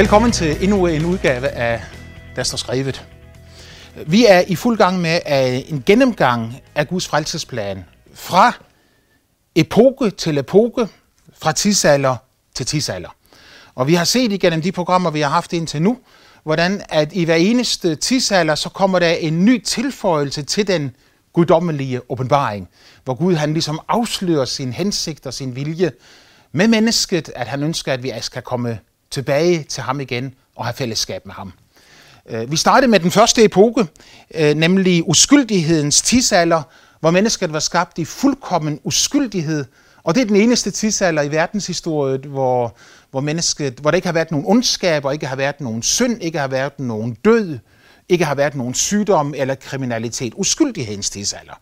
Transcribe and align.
Velkommen 0.00 0.32
til 0.32 0.64
endnu 0.64 0.86
en 0.86 1.04
udgave 1.04 1.48
af 1.48 1.82
Der 2.36 2.42
står 2.42 2.56
skrevet. 2.56 3.06
Vi 4.06 4.26
er 4.26 4.40
i 4.46 4.56
fuld 4.56 4.78
gang 4.78 5.00
med 5.00 5.20
en 5.68 5.82
gennemgang 5.86 6.60
af 6.74 6.88
Guds 6.88 7.08
frelsesplan 7.08 7.84
fra 8.14 8.52
epoke 9.54 10.10
til 10.10 10.38
epoke, 10.38 10.88
fra 11.38 11.52
tidsalder 11.52 12.16
til 12.54 12.66
tidsalder. 12.66 13.08
Og 13.74 13.86
vi 13.86 13.94
har 13.94 14.04
set 14.04 14.32
igennem 14.32 14.62
de 14.62 14.72
programmer, 14.72 15.10
vi 15.10 15.20
har 15.20 15.30
haft 15.30 15.52
indtil 15.52 15.82
nu, 15.82 15.98
hvordan 16.42 16.82
at 16.88 17.12
i 17.12 17.24
hver 17.24 17.34
eneste 17.34 17.94
tidsalder, 17.94 18.54
så 18.54 18.68
kommer 18.68 18.98
der 18.98 19.10
en 19.10 19.44
ny 19.44 19.62
tilføjelse 19.62 20.42
til 20.42 20.66
den 20.66 20.96
guddommelige 21.32 22.10
åbenbaring, 22.10 22.68
hvor 23.04 23.14
Gud 23.14 23.34
han 23.34 23.52
ligesom 23.52 23.80
afslører 23.88 24.44
sin 24.44 24.72
hensigt 24.72 25.26
og 25.26 25.34
sin 25.34 25.56
vilje 25.56 25.92
med 26.52 26.68
mennesket, 26.68 27.30
at 27.36 27.46
han 27.46 27.62
ønsker, 27.62 27.92
at 27.92 28.02
vi 28.02 28.10
altså 28.10 28.26
skal 28.26 28.42
komme 28.42 28.78
tilbage 29.10 29.62
til 29.62 29.82
ham 29.82 30.00
igen 30.00 30.34
og 30.56 30.64
have 30.64 30.74
fællesskab 30.74 31.26
med 31.26 31.34
ham. 31.34 31.52
Øh, 32.28 32.50
vi 32.50 32.56
startede 32.56 32.90
med 32.90 33.00
den 33.00 33.10
første 33.10 33.44
epoke, 33.44 33.86
øh, 34.34 34.54
nemlig 34.54 35.08
uskyldighedens 35.08 36.02
tidsalder, 36.02 36.62
hvor 37.00 37.10
mennesket 37.10 37.52
var 37.52 37.58
skabt 37.58 37.98
i 37.98 38.04
fuldkommen 38.04 38.80
uskyldighed. 38.84 39.64
Og 40.02 40.14
det 40.14 40.20
er 40.20 40.24
den 40.24 40.36
eneste 40.36 40.70
tidsalder 40.70 41.22
i 41.22 41.30
verdenshistorien, 41.30 42.24
hvor, 42.24 42.76
hvor, 43.10 43.20
mennesket, 43.20 43.74
hvor 43.80 43.90
der 43.90 43.96
ikke 43.96 44.08
har 44.08 44.12
været 44.12 44.30
nogen 44.30 44.46
ondskab, 44.46 45.04
og 45.04 45.12
ikke 45.14 45.26
har 45.26 45.36
været 45.36 45.60
nogen 45.60 45.82
synd, 45.82 46.22
ikke 46.22 46.38
har 46.38 46.48
været 46.48 46.78
nogen 46.78 47.14
død, 47.24 47.58
ikke 48.08 48.24
har 48.24 48.34
været 48.34 48.54
nogen 48.54 48.74
sygdom 48.74 49.34
eller 49.36 49.54
kriminalitet. 49.54 50.32
Uskyldighedens 50.36 51.10
tidsalder. 51.10 51.60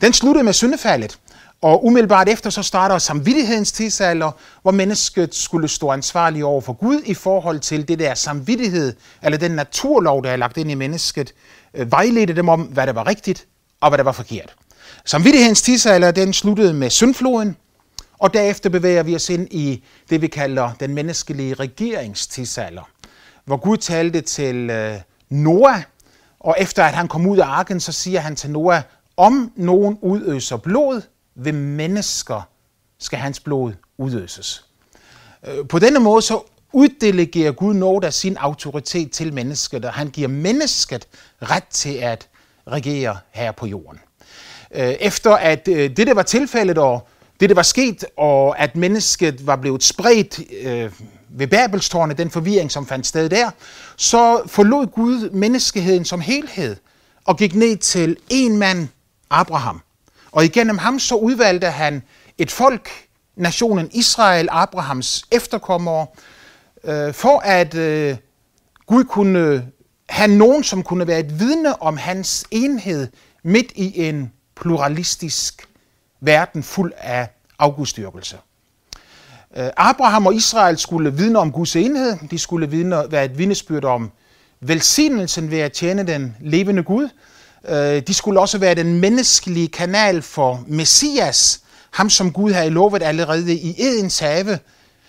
Den 0.00 0.12
sluttede 0.12 0.44
med 0.44 0.52
syndefaldet, 0.52 1.18
og 1.62 1.84
umiddelbart 1.84 2.28
efter 2.28 2.50
så 2.50 2.62
starter 2.62 2.98
samvittighedens 2.98 3.72
tidsalder, 3.72 4.30
hvor 4.62 4.70
mennesket 4.70 5.34
skulle 5.34 5.68
stå 5.68 5.90
ansvarlig 5.90 6.44
over 6.44 6.60
for 6.60 6.72
Gud 6.72 7.00
i 7.06 7.14
forhold 7.14 7.60
til 7.60 7.88
det 7.88 7.98
der 7.98 8.14
samvittighed, 8.14 8.96
eller 9.22 9.38
den 9.38 9.50
naturlov, 9.50 10.24
der 10.24 10.30
er 10.30 10.36
lagt 10.36 10.56
ind 10.56 10.70
i 10.70 10.74
mennesket, 10.74 11.34
øh, 11.74 11.92
vejledte 11.92 12.36
dem 12.36 12.48
om, 12.48 12.60
hvad 12.60 12.86
der 12.86 12.92
var 12.92 13.06
rigtigt 13.06 13.46
og 13.80 13.90
hvad 13.90 13.98
der 13.98 14.04
var 14.04 14.12
forkert. 14.12 14.54
Samvittighedens 15.04 15.62
tidsalder, 15.62 16.10
den 16.10 16.32
sluttede 16.32 16.74
med 16.74 16.90
syndfloden, 16.90 17.56
og 18.18 18.34
derefter 18.34 18.70
bevæger 18.70 19.02
vi 19.02 19.14
os 19.14 19.30
ind 19.30 19.48
i 19.50 19.84
det, 20.10 20.22
vi 20.22 20.26
kalder 20.26 20.72
den 20.80 20.94
menneskelige 20.94 21.54
regeringstidsalder, 21.54 22.88
hvor 23.44 23.56
Gud 23.56 23.76
talte 23.76 24.20
til 24.20 24.70
øh, 24.70 24.96
Noah, 25.28 25.82
og 26.40 26.56
efter 26.58 26.84
at 26.84 26.94
han 26.94 27.08
kom 27.08 27.26
ud 27.26 27.38
af 27.38 27.46
arken, 27.46 27.80
så 27.80 27.92
siger 27.92 28.20
han 28.20 28.36
til 28.36 28.50
Noah, 28.50 28.82
om 29.16 29.52
nogen 29.56 29.98
udøser 30.02 30.56
blod, 30.56 31.02
ved 31.44 31.52
mennesker 31.52 32.48
skal 32.98 33.18
hans 33.18 33.40
blod 33.40 33.72
udøses. 33.98 34.64
Øh, 35.46 35.68
på 35.68 35.78
denne 35.78 36.00
måde 36.00 36.22
så 36.22 36.42
uddelegerer 36.72 37.52
Gud 37.52 37.74
noget 37.74 38.04
af 38.04 38.14
sin 38.14 38.36
autoritet 38.36 39.10
til 39.10 39.32
mennesket, 39.32 39.84
og 39.84 39.92
han 39.92 40.10
giver 40.10 40.28
mennesket 40.28 41.08
ret 41.42 41.66
til 41.70 41.94
at 41.94 42.28
regere 42.66 43.18
her 43.30 43.52
på 43.52 43.66
jorden. 43.66 44.00
Øh, 44.74 44.88
efter 44.88 45.34
at 45.34 45.68
øh, 45.68 45.96
det, 45.96 46.06
der 46.06 46.14
var 46.14 46.22
tilfældet, 46.22 46.78
og 46.78 47.08
det, 47.40 47.48
der 47.48 47.54
var 47.54 47.62
sket, 47.62 48.04
og 48.16 48.58
at 48.58 48.76
mennesket 48.76 49.46
var 49.46 49.56
blevet 49.56 49.82
spredt 49.82 50.40
ved 51.28 51.46
Babelstårnet, 51.46 52.18
den 52.18 52.30
forvirring, 52.30 52.70
som 52.70 52.86
fandt 52.86 53.06
sted 53.06 53.28
der, 53.28 53.50
så 53.96 54.42
forlod 54.46 54.86
Gud 54.86 55.30
menneskeheden 55.30 56.04
som 56.04 56.20
helhed 56.20 56.76
og 57.24 57.36
gik 57.36 57.54
ned 57.54 57.76
til 57.76 58.16
en 58.28 58.56
mand, 58.56 58.88
Abraham. 59.30 59.82
Og 60.32 60.44
igennem 60.44 60.78
ham 60.78 60.98
så 60.98 61.14
udvalgte 61.14 61.66
han 61.66 62.02
et 62.38 62.50
folk, 62.50 62.90
nationen 63.36 63.90
Israel, 63.92 64.48
Abrahams 64.50 65.24
efterkommere, 65.30 66.06
øh, 66.84 67.14
for 67.14 67.38
at 67.38 67.74
øh, 67.74 68.16
Gud 68.86 69.04
kunne 69.04 69.66
have 70.08 70.30
nogen, 70.30 70.64
som 70.64 70.82
kunne 70.82 71.06
være 71.06 71.20
et 71.20 71.40
vidne 71.40 71.82
om 71.82 71.96
hans 71.96 72.44
enhed 72.50 73.08
midt 73.42 73.72
i 73.74 74.08
en 74.08 74.32
pluralistisk 74.56 75.68
verden 76.20 76.62
fuld 76.62 76.92
af 76.96 77.28
afgudstyrkelse. 77.58 78.36
Øh, 79.56 79.70
Abraham 79.76 80.26
og 80.26 80.34
Israel 80.34 80.78
skulle 80.78 81.14
vidne 81.14 81.38
om 81.38 81.52
Guds 81.52 81.76
enhed. 81.76 82.16
De 82.30 82.38
skulle 82.38 82.70
vidne, 82.70 83.02
være 83.10 83.24
et 83.24 83.38
vidnesbyrd 83.38 83.84
om 83.84 84.10
velsignelsen 84.60 85.50
ved 85.50 85.58
at 85.58 85.72
tjene 85.72 86.06
den 86.06 86.36
levende 86.40 86.82
Gud. 86.82 87.08
Øh, 87.68 88.02
de 88.06 88.14
skulle 88.14 88.40
også 88.40 88.58
være 88.58 88.74
den 88.74 89.00
menneskelige 89.00 89.68
kanal 89.68 90.22
for 90.22 90.64
Messias, 90.66 91.60
ham 91.90 92.10
som 92.10 92.32
Gud 92.32 92.52
havde 92.52 92.70
lovet 92.70 93.02
allerede 93.02 93.54
i 93.54 93.74
Edens 93.78 94.18
have, 94.18 94.58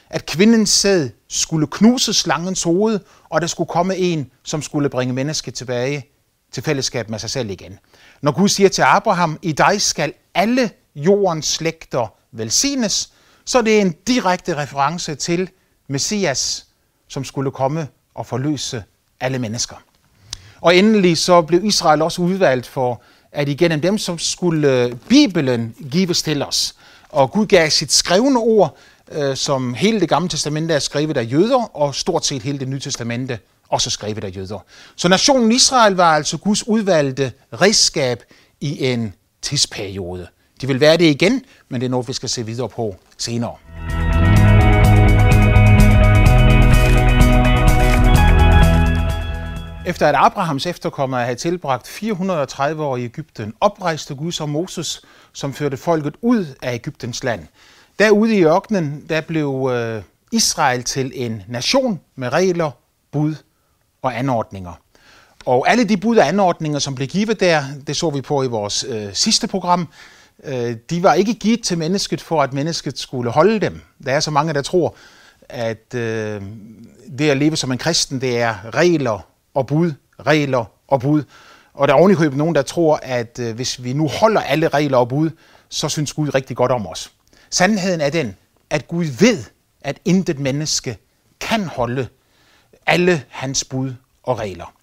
at 0.10 0.26
kvindens 0.26 0.70
sæd 0.70 1.10
skulle 1.30 1.68
knuse 1.68 2.14
slangens 2.14 2.64
hoved, 2.64 3.00
og 3.30 3.42
der 3.42 3.48
skulle 3.48 3.68
komme 3.68 3.98
en, 3.98 4.32
som 4.44 4.62
skulle 4.62 4.90
bringe 4.90 5.14
mennesket 5.14 5.54
tilbage 5.54 6.06
til 6.52 6.64
fællesskab 6.64 7.10
med 7.10 7.20
sig 7.20 7.30
selv 7.30 7.50
igen. 7.50 7.80
Når 8.22 8.32
Gud 8.32 8.50
siger 8.50 8.70
til 8.70 8.82
Abraham, 8.82 9.40
i 9.42 9.52
dig 9.52 9.82
skal 9.82 10.14
alle 10.36 10.70
jordens 10.96 11.46
slægter 11.46 12.14
velsignes, 12.32 13.12
så 13.46 13.62
det 13.62 13.78
er 13.78 13.82
det 13.82 13.82
en 13.82 13.96
direkte 14.08 14.58
reference 14.58 15.16
til 15.16 15.50
Messias, 15.88 16.66
som 17.08 17.24
skulle 17.24 17.52
komme 17.52 17.88
og 18.16 18.26
forløse 18.26 18.84
alle 19.20 19.40
mennesker. 19.40 19.76
Og 20.62 20.76
endelig 20.76 21.18
så 21.18 21.42
blev 21.42 21.66
Israel 21.66 22.02
også 22.02 22.22
udvalgt 22.22 22.68
for, 22.68 23.02
at 23.32 23.50
igennem 23.50 23.82
dem, 23.82 23.98
som 23.98 24.20
skulle 24.20 24.84
øh, 24.84 24.96
Bibelen 25.10 25.76
gives 25.92 26.22
til 26.22 26.44
os. 26.44 26.76
Og 27.10 27.32
Gud 27.32 27.46
gav 27.46 27.70
sit 27.70 27.92
skrevne 27.92 28.40
ord, 28.40 28.78
øh, 29.12 29.36
som 29.36 29.74
hele 29.74 30.00
det 30.00 30.10
gamle 30.10 30.30
testamente 30.30 30.74
er 30.74 30.80
skrevet 30.80 31.18
af 31.18 31.28
jøder, 31.32 31.78
og 31.78 31.96
stort 31.96 32.26
set 32.26 32.44
hele 32.44 32.60
det 32.60 32.68
nye 32.68 32.80
testamente 32.80 33.40
også 33.70 33.90
skrevet 33.90 34.24
af 34.24 34.36
jøder. 34.36 34.66
Så 34.96 35.08
nationen 35.08 35.52
Israel 35.52 35.94
var 35.94 36.16
altså 36.16 36.38
Guds 36.38 36.68
udvalgte 36.68 37.32
redskab 37.62 38.24
i 38.62 38.86
en 38.86 39.14
tidsperiode. 39.42 40.28
De 40.62 40.68
vil 40.68 40.80
være 40.80 40.98
det 40.98 41.06
igen, 41.06 41.42
men 41.70 41.82
det 41.82 41.86
er 41.86 41.92
noget, 41.92 42.08
vi 42.08 42.14
skal 42.14 42.30
se 42.30 42.46
videre 42.46 42.70
på 42.70 42.96
senere. 43.18 43.56
Efter 49.92 50.08
at 50.08 50.16
Abrahams 50.18 50.66
efterkommere 50.66 51.24
havde 51.24 51.36
tilbragt 51.36 51.88
430 51.88 52.84
år 52.84 52.98
i 52.98 53.04
Ægypten, 53.04 53.54
oprejste 53.60 54.16
Gud 54.16 54.32
som 54.32 54.50
Moses, 54.50 55.02
som 55.34 55.54
førte 55.54 55.78
folket 55.78 56.16
ud 56.22 56.46
af 56.62 56.74
Ægyptens 56.74 57.24
land. 57.24 57.48
Derude 58.00 58.36
i 58.36 58.44
ørkenen, 58.44 59.06
der 59.10 59.22
blev 59.22 59.70
øh, 59.74 60.04
Israel 60.32 60.84
til 60.84 61.12
en 61.16 61.44
nation 61.48 62.00
med 62.16 62.34
regler, 62.34 62.72
bud 63.12 63.36
og 64.02 64.20
anordninger. 64.20 64.74
Og 65.46 65.70
alle 65.70 65.84
de 65.84 65.98
bud 65.98 66.18
og 66.18 66.28
anordninger, 66.28 66.80
som 66.80 66.96
blev 66.96 67.08
givet 67.08 67.40
der, 67.40 67.64
det 67.88 67.96
så 67.96 68.10
vi 68.10 68.22
på 68.22 68.44
i 68.44 68.48
vores 68.48 68.86
øh, 68.90 69.14
sidste 69.14 69.48
program, 69.48 69.88
øh, 70.44 70.76
de 70.90 71.04
var 71.04 71.14
ikke 71.14 71.34
givet 71.34 71.64
til 71.64 71.78
mennesket 71.78 72.22
for, 72.22 72.42
at 72.42 72.54
mennesket 72.54 73.00
skulle 73.00 73.32
holde 73.32 73.60
dem. 73.60 73.82
Der 74.06 74.12
er 74.12 74.20
så 74.20 74.32
mange, 74.32 74.54
der 74.54 74.62
tror, 74.62 74.96
at 75.50 75.94
øh, 75.96 76.42
det 77.18 77.30
at 77.30 77.38
leve 77.38 77.56
som 77.56 77.72
en 77.72 77.78
kristen, 77.78 78.22
det 78.22 78.40
er 78.40 78.56
regler 78.76 79.31
og 79.54 79.68
bud, 79.68 79.92
regler 80.20 80.66
og 80.88 81.02
bud. 81.02 81.24
Og 81.74 81.88
der 81.88 81.94
er 81.94 81.98
ovenikøbet 81.98 82.38
nogen, 82.38 82.56
der 82.56 82.62
tror, 82.62 83.00
at 83.04 83.40
øh, 83.40 83.56
hvis 83.56 83.84
vi 83.84 83.94
nu 83.94 84.08
holder 84.08 84.42
alle 84.42 84.68
regler 84.68 84.98
og 84.98 85.10
bud, 85.10 85.30
så 85.70 85.90
synes 85.90 86.14
Gud 86.14 86.36
rigtig 86.36 86.58
godt 86.58 86.72
om 86.72 86.88
os. 86.88 87.12
Sandheden 87.50 88.02
er 88.02 88.10
den, 88.10 88.36
at 88.70 88.88
Gud 88.88 89.06
ved, 89.06 89.44
at 89.82 90.00
intet 90.06 90.40
menneske 90.40 90.98
kan 91.40 91.66
holde 91.66 92.08
alle 92.86 93.24
hans 93.30 93.64
bud 93.64 93.94
og 94.24 94.40
regler. 94.40 94.74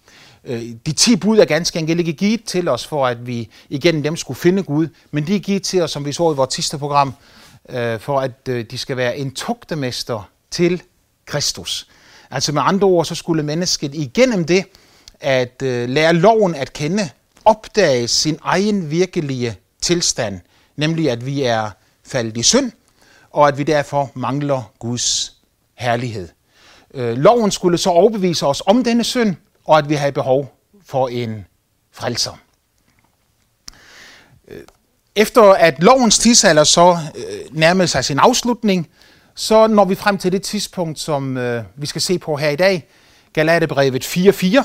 Øh, 0.43 0.61
de 0.85 0.91
ti 0.91 1.15
bud 1.15 1.37
er 1.37 1.45
ganske 1.45 1.79
enkelt 1.79 1.99
ikke 1.99 2.13
givet 2.13 2.43
til 2.43 2.67
os, 2.67 2.87
for 2.87 3.07
at 3.07 3.27
vi 3.27 3.49
igennem 3.69 4.03
dem 4.03 4.15
skulle 4.15 4.39
finde 4.39 4.63
Gud, 4.63 4.87
men 5.11 5.27
de 5.27 5.35
er 5.35 5.39
givet 5.39 5.63
til 5.63 5.81
os, 5.81 5.91
som 5.91 6.05
vi 6.05 6.11
så 6.11 6.31
i 6.31 6.35
vores 6.35 6.53
sidste 6.53 6.77
program, 6.77 7.13
øh, 7.69 7.99
for 7.99 8.19
at 8.19 8.47
øh, 8.49 8.65
de 8.71 8.77
skal 8.77 8.97
være 8.97 9.17
en 9.17 9.31
tugtemester 9.31 10.29
til 10.51 10.81
Kristus. 11.25 11.87
Altså 12.31 12.51
med 12.51 12.61
andre 12.65 12.87
ord, 12.87 13.05
så 13.05 13.15
skulle 13.15 13.43
mennesket 13.43 13.95
igennem 13.95 14.45
det 14.45 14.65
at 15.19 15.61
øh, 15.63 15.89
lære 15.89 16.13
loven 16.13 16.55
at 16.55 16.73
kende, 16.73 17.09
opdage 17.45 18.07
sin 18.07 18.39
egen 18.41 18.91
virkelige 18.91 19.55
tilstand, 19.81 20.39
nemlig 20.75 21.11
at 21.11 21.25
vi 21.25 21.43
er 21.43 21.69
faldet 22.03 22.37
i 22.37 22.43
synd, 22.43 22.71
og 23.31 23.47
at 23.47 23.57
vi 23.57 23.63
derfor 23.63 24.11
mangler 24.13 24.71
Guds 24.79 25.37
herlighed. 25.75 26.29
Øh, 26.93 27.17
loven 27.17 27.51
skulle 27.51 27.77
så 27.77 27.89
overbevise 27.89 28.45
os 28.45 28.63
om 28.65 28.83
denne 28.83 29.03
synd, 29.03 29.35
og 29.65 29.77
at 29.77 29.89
vi 29.89 29.95
har 29.95 30.11
behov 30.11 30.55
for 30.85 31.07
en 31.07 31.45
frelser. 31.91 32.39
Øh, 34.47 34.61
efter 35.15 35.41
at 35.41 35.83
lovens 35.83 36.19
tidsalder 36.19 36.63
så 36.63 36.97
øh, 37.15 37.23
nærmede 37.51 37.87
sig 37.87 38.05
sin 38.05 38.19
afslutning, 38.19 38.89
så 39.39 39.67
når 39.67 39.85
vi 39.85 39.95
frem 39.95 40.17
til 40.17 40.31
det 40.31 40.41
tidspunkt, 40.41 40.99
som 40.99 41.37
øh, 41.37 41.63
vi 41.75 41.85
skal 41.85 42.01
se 42.01 42.19
på 42.19 42.35
her 42.35 42.49
i 42.49 42.55
dag, 42.55 42.87
Galaterbrevet 43.33 44.05
4.4, 44.17 44.63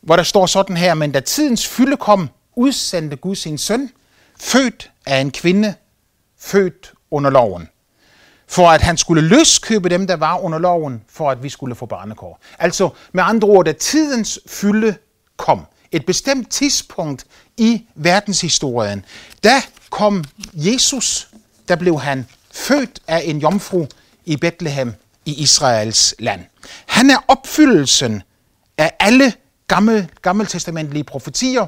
hvor 0.00 0.16
der 0.16 0.22
står 0.22 0.46
sådan 0.46 0.76
her, 0.76 0.94
men 0.94 1.12
da 1.12 1.20
tidens 1.20 1.66
fylde 1.66 1.96
kom, 1.96 2.30
udsendte 2.56 3.16
Gud 3.16 3.34
sin 3.34 3.58
søn, 3.58 3.90
født 4.40 4.90
af 5.06 5.20
en 5.20 5.30
kvinde, 5.30 5.74
født 6.38 6.92
under 7.10 7.30
loven, 7.30 7.68
for 8.46 8.70
at 8.70 8.82
han 8.82 8.96
skulle 8.96 9.22
løskøbe 9.22 9.88
dem, 9.88 10.06
der 10.06 10.16
var 10.16 10.38
under 10.38 10.58
loven, 10.58 11.02
for 11.08 11.30
at 11.30 11.42
vi 11.42 11.48
skulle 11.48 11.74
få 11.74 11.86
barnekår. 11.86 12.40
Altså 12.58 12.90
med 13.12 13.22
andre 13.26 13.48
ord, 13.48 13.64
da 13.64 13.72
tidens 13.72 14.40
fylde 14.46 14.94
kom, 15.36 15.66
et 15.92 16.06
bestemt 16.06 16.50
tidspunkt 16.50 17.26
i 17.56 17.86
verdenshistorien, 17.94 19.04
da 19.44 19.62
kom 19.90 20.24
Jesus, 20.54 21.28
der 21.68 21.76
blev 21.76 22.00
han 22.00 22.26
født 22.58 23.00
af 23.08 23.22
en 23.24 23.38
jomfru 23.38 23.86
i 24.24 24.36
Bethlehem 24.36 24.94
i 25.24 25.42
Israels 25.42 26.14
land. 26.18 26.40
Han 26.86 27.10
er 27.10 27.24
opfyldelsen 27.28 28.22
af 28.78 28.92
alle 29.00 29.32
gamle, 29.66 30.08
gammeltestamentlige 30.22 31.04
profetier 31.04 31.66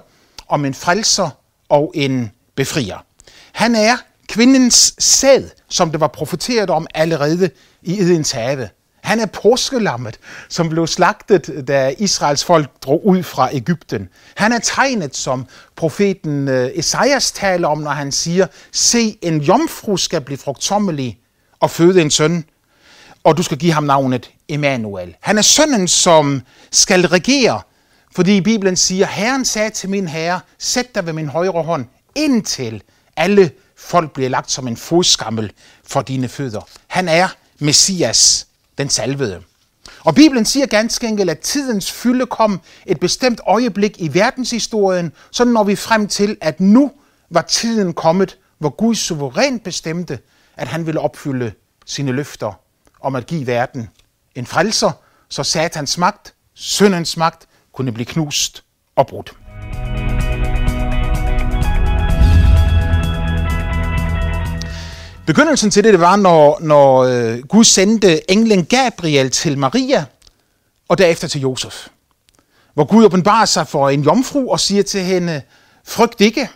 om 0.48 0.64
en 0.64 0.75
frelser 0.75 1.31
og 1.69 1.92
en 1.94 2.31
befrier. 2.54 3.04
Han 3.52 3.75
er 3.75 3.96
kvindens 4.28 4.94
sæd, 4.98 5.48
som 5.69 5.90
det 5.90 6.00
var 6.00 6.08
profeteret 6.08 6.70
om 6.70 6.87
allerede 6.94 7.50
i 7.82 8.00
Edens 8.00 8.31
have. 8.31 8.69
Han 9.10 9.20
er 9.20 9.26
påskelammet, 9.26 10.18
som 10.48 10.68
blev 10.68 10.86
slagtet, 10.86 11.64
da 11.68 11.94
Israels 11.98 12.44
folk 12.44 12.68
drog 12.82 13.06
ud 13.06 13.22
fra 13.22 13.48
Ægypten. 13.52 14.08
Han 14.36 14.52
er 14.52 14.58
tegnet, 14.58 15.16
som 15.16 15.46
profeten 15.76 16.48
øh, 16.48 16.70
Esajas 16.74 17.32
taler 17.32 17.68
om, 17.68 17.78
når 17.78 17.90
han 17.90 18.12
siger, 18.12 18.46
se, 18.72 19.18
en 19.22 19.40
jomfru 19.40 19.96
skal 19.96 20.20
blive 20.20 20.38
frugtsommelig 20.38 21.18
og 21.60 21.70
føde 21.70 22.02
en 22.02 22.10
søn, 22.10 22.44
og 23.24 23.36
du 23.36 23.42
skal 23.42 23.58
give 23.58 23.72
ham 23.72 23.84
navnet 23.84 24.30
Emmanuel. 24.48 25.16
Han 25.20 25.38
er 25.38 25.42
sønnen, 25.42 25.88
som 25.88 26.42
skal 26.70 27.06
regere, 27.06 27.60
fordi 28.14 28.40
Bibelen 28.40 28.76
siger, 28.76 29.06
Herren 29.06 29.44
sagde 29.44 29.70
til 29.70 29.90
min 29.90 30.08
herre, 30.08 30.40
sæt 30.58 30.94
dig 30.94 31.06
ved 31.06 31.12
min 31.12 31.28
højre 31.28 31.62
hånd, 31.62 31.86
indtil 32.14 32.82
alle 33.16 33.50
folk 33.76 34.12
bliver 34.12 34.30
lagt 34.30 34.50
som 34.50 34.68
en 34.68 34.76
fodskammel 34.76 35.52
for 35.86 36.02
dine 36.02 36.28
fødder. 36.28 36.68
Han 36.86 37.08
er 37.08 37.28
Messias, 37.58 38.46
den 38.81 38.88
salvede. 38.91 39.43
Og 40.05 40.15
Bibelen 40.15 40.44
siger 40.44 40.67
ganske 40.67 41.06
enkelt, 41.06 41.31
at 41.31 41.38
tidens 41.38 41.93
fylde 41.93 42.27
kom 42.27 42.61
et 42.87 43.00
bestemt 43.00 43.41
øjeblik 43.47 44.00
i 44.00 44.15
verdenshistorien, 44.15 45.12
så 45.31 45.44
når 45.44 45.65
vi 45.65 45.77
frem 45.77 46.09
til, 46.09 46.37
at 46.41 46.61
nu 46.61 46.93
var 47.31 47.43
tiden 47.43 47.93
kommet, 47.93 48.38
hvor 48.59 48.69
Gud 48.69 48.94
suverænt 48.94 49.62
bestemte, 49.62 50.19
at 50.56 50.69
han 50.69 50.87
ville 50.87 51.00
opfylde 51.00 51.53
sine 51.87 52.12
løfter 52.12 52.53
om 53.00 53.15
at 53.15 53.27
give 53.27 53.47
verden 53.47 53.88
en 54.35 54.47
frelser, 54.47 54.91
så 55.29 55.43
satans 55.43 55.99
magt, 55.99 56.35
syndens 56.55 57.17
magt, 57.17 57.47
kunne 57.73 57.93
blive 57.93 58.06
knust 58.06 58.65
og 58.97 59.06
brudt. 59.06 59.39
Begyndelsen 65.31 65.71
til 65.71 65.85
det, 65.85 65.93
det 65.93 66.00
var, 66.00 66.17
når, 66.17 66.59
når 66.61 66.99
øh, 66.99 67.38
Gud 67.38 67.65
sendte 67.65 68.31
englen 68.31 68.65
Gabriel 68.65 69.31
til 69.31 69.59
Maria, 69.59 70.05
og 70.88 70.99
derefter 70.99 71.29
til 71.29 71.41
Josef. 71.41 71.88
Hvor 72.75 72.85
Gud 72.85 73.05
åbenbarer 73.05 73.44
sig 73.44 73.69
for 73.69 73.88
en 73.91 74.03
jomfru 74.03 74.50
og 74.50 74.61
siger 74.61 74.82
til 74.82 75.00
hende, 75.00 75.43
frygt 75.85 76.21
ikke, 76.21 76.49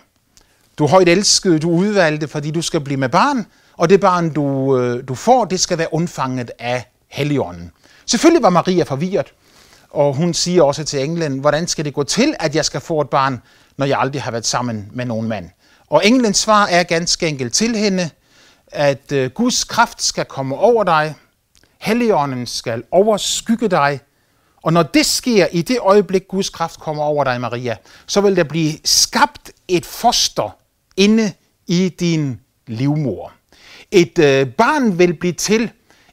du 0.78 0.84
er 0.84 0.88
højt 0.88 1.08
elsket, 1.08 1.62
du 1.62 1.70
udvalgte, 1.70 2.28
fordi 2.28 2.50
du 2.50 2.62
skal 2.62 2.80
blive 2.80 2.96
med 2.96 3.08
barn, 3.08 3.46
og 3.76 3.90
det 3.90 4.00
barn, 4.00 4.30
du, 4.32 4.78
øh, 4.78 5.08
du 5.08 5.14
får, 5.14 5.44
det 5.44 5.60
skal 5.60 5.78
være 5.78 5.94
undfanget 5.94 6.50
af 6.58 6.84
Helligånden. 7.08 7.70
Selvfølgelig 8.06 8.42
var 8.42 8.50
Maria 8.50 8.84
forvirret, 8.84 9.32
og 9.90 10.14
hun 10.14 10.34
siger 10.34 10.62
også 10.62 10.84
til 10.84 11.04
englen, 11.04 11.38
hvordan 11.38 11.68
skal 11.68 11.84
det 11.84 11.94
gå 11.94 12.02
til, 12.02 12.34
at 12.40 12.54
jeg 12.54 12.64
skal 12.64 12.80
få 12.80 13.00
et 13.00 13.08
barn, 13.10 13.42
når 13.76 13.86
jeg 13.86 13.98
aldrig 13.98 14.22
har 14.22 14.30
været 14.30 14.46
sammen 14.46 14.88
med 14.92 15.04
nogen 15.04 15.28
mand? 15.28 15.50
Og 15.86 16.06
englens 16.06 16.38
svar 16.38 16.66
er 16.66 16.82
ganske 16.82 17.28
enkelt 17.28 17.54
til 17.54 17.76
hende, 17.76 18.10
at 18.74 19.12
øh, 19.12 19.30
Guds 19.30 19.64
kraft 19.64 20.02
skal 20.02 20.24
komme 20.24 20.56
over 20.56 20.84
dig, 20.84 21.14
Helligånden 21.78 22.46
skal 22.46 22.82
overskygge 22.90 23.68
dig, 23.68 24.00
og 24.62 24.72
når 24.72 24.82
det 24.82 25.06
sker 25.06 25.46
i 25.52 25.62
det 25.62 25.78
øjeblik, 25.80 26.28
Guds 26.28 26.50
kraft 26.50 26.80
kommer 26.80 27.02
over 27.02 27.24
dig, 27.24 27.40
Maria, 27.40 27.76
så 28.06 28.20
vil 28.20 28.36
der 28.36 28.44
blive 28.44 28.72
skabt 28.84 29.52
et 29.68 29.86
foster 29.86 30.56
inde 30.96 31.32
i 31.66 31.88
din 31.88 32.40
livmor. 32.66 33.32
Et 33.90 34.18
øh, 34.18 34.46
barn 34.46 34.98
vil 34.98 35.14
blive 35.14 35.32
til, 35.32 35.70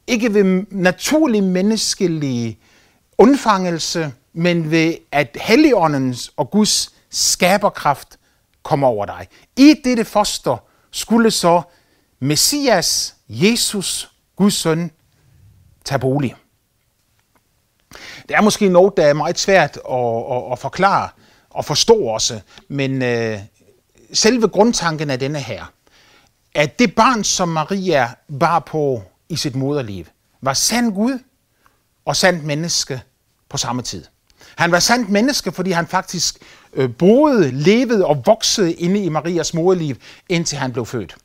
ikke 0.08 0.34
ved 0.34 0.66
naturlig 0.72 1.44
menneskelig 1.44 2.60
undfangelse, 3.18 4.14
men 4.34 4.72
ved 4.72 4.96
at 5.12 5.38
Helligåndens 5.42 6.32
og 6.38 6.52
Guds 6.52 6.90
skaberkraft 7.10 8.18
kommer 8.64 8.88
over 8.88 9.06
dig. 9.06 9.28
I 9.58 9.76
dette 9.84 10.06
foster 10.06 10.58
skulle 10.92 11.32
så 11.32 11.62
Messias, 12.24 13.16
Jesus, 13.30 14.12
Guds 14.36 14.54
søn, 14.54 14.92
tage 15.86 16.00
bolig. 16.00 16.36
Det 18.28 18.36
er 18.36 18.42
måske 18.42 18.70
noget, 18.70 18.98
der 18.98 19.06
er 19.06 19.14
meget 19.14 19.40
svært 19.40 19.80
at, 19.90 20.24
at, 20.32 20.52
at 20.52 20.60
forklare 20.60 21.10
og 21.50 21.66
forstå 21.66 21.94
også, 21.94 22.42
men 22.68 23.02
øh, 23.02 23.40
selve 24.14 24.48
grundtanken 24.48 25.10
af 25.10 25.20
denne 25.20 25.40
her, 25.40 25.66
at 26.56 26.80
det 26.80 26.96
barn, 26.96 27.24
som 27.24 27.50
Maria 27.50 28.10
bar 28.40 28.60
på 28.60 29.04
i 29.30 29.36
sit 29.36 29.56
moderliv, 29.56 30.06
var 30.42 30.54
sand 30.54 30.94
Gud 30.94 31.20
og 32.06 32.16
sandt 32.16 32.44
menneske 32.44 33.02
på 33.50 33.58
samme 33.58 33.82
tid. 33.82 34.06
Han 34.56 34.72
var 34.72 34.80
sandt 34.80 35.10
menneske, 35.10 35.52
fordi 35.52 35.72
han 35.72 35.88
faktisk 35.88 36.38
øh, 36.74 36.96
boede, 36.96 37.52
levede 37.52 38.06
og 38.06 38.24
voksede 38.26 38.74
inde 38.74 39.04
i 39.04 39.10
Marias 39.10 39.54
moderliv, 39.54 39.96
indtil 40.30 40.58
han 40.58 40.72
blev 40.72 40.86
født. 40.86 41.16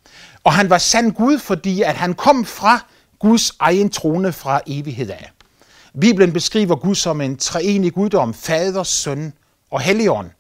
Og 0.47 0.55
han 0.55 0.71
var 0.71 0.79
sand 0.79 1.13
Gud, 1.13 1.39
fordi 1.39 1.83
at 1.83 1.95
han 1.95 2.15
kom 2.15 2.45
fra 2.45 2.85
Guds 3.19 3.53
egen 3.59 3.91
trone 3.91 4.33
fra 4.33 4.61
evighed 4.67 5.11
af. 5.11 5.31
Bibelen 6.01 6.33
beskriver 6.33 6.77
Gud 6.77 6.95
som 6.95 7.21
en 7.21 7.37
treenig 7.37 7.93
guddom, 7.93 8.35
fader, 8.35 8.83
søn 8.83 9.33
og 9.71 9.81
helligånd. 9.81 10.31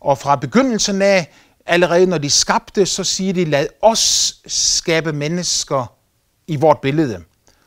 Og 0.00 0.18
fra 0.18 0.36
begyndelsen 0.36 1.02
af, 1.02 1.32
allerede 1.66 2.06
når 2.06 2.18
de 2.18 2.30
skabte, 2.30 2.86
så 2.86 3.04
siger 3.04 3.32
de, 3.32 3.44
lad 3.44 3.66
os 3.82 4.34
skabe 4.46 5.12
mennesker 5.12 5.92
i 6.46 6.56
vort 6.56 6.78
billede. 6.78 7.20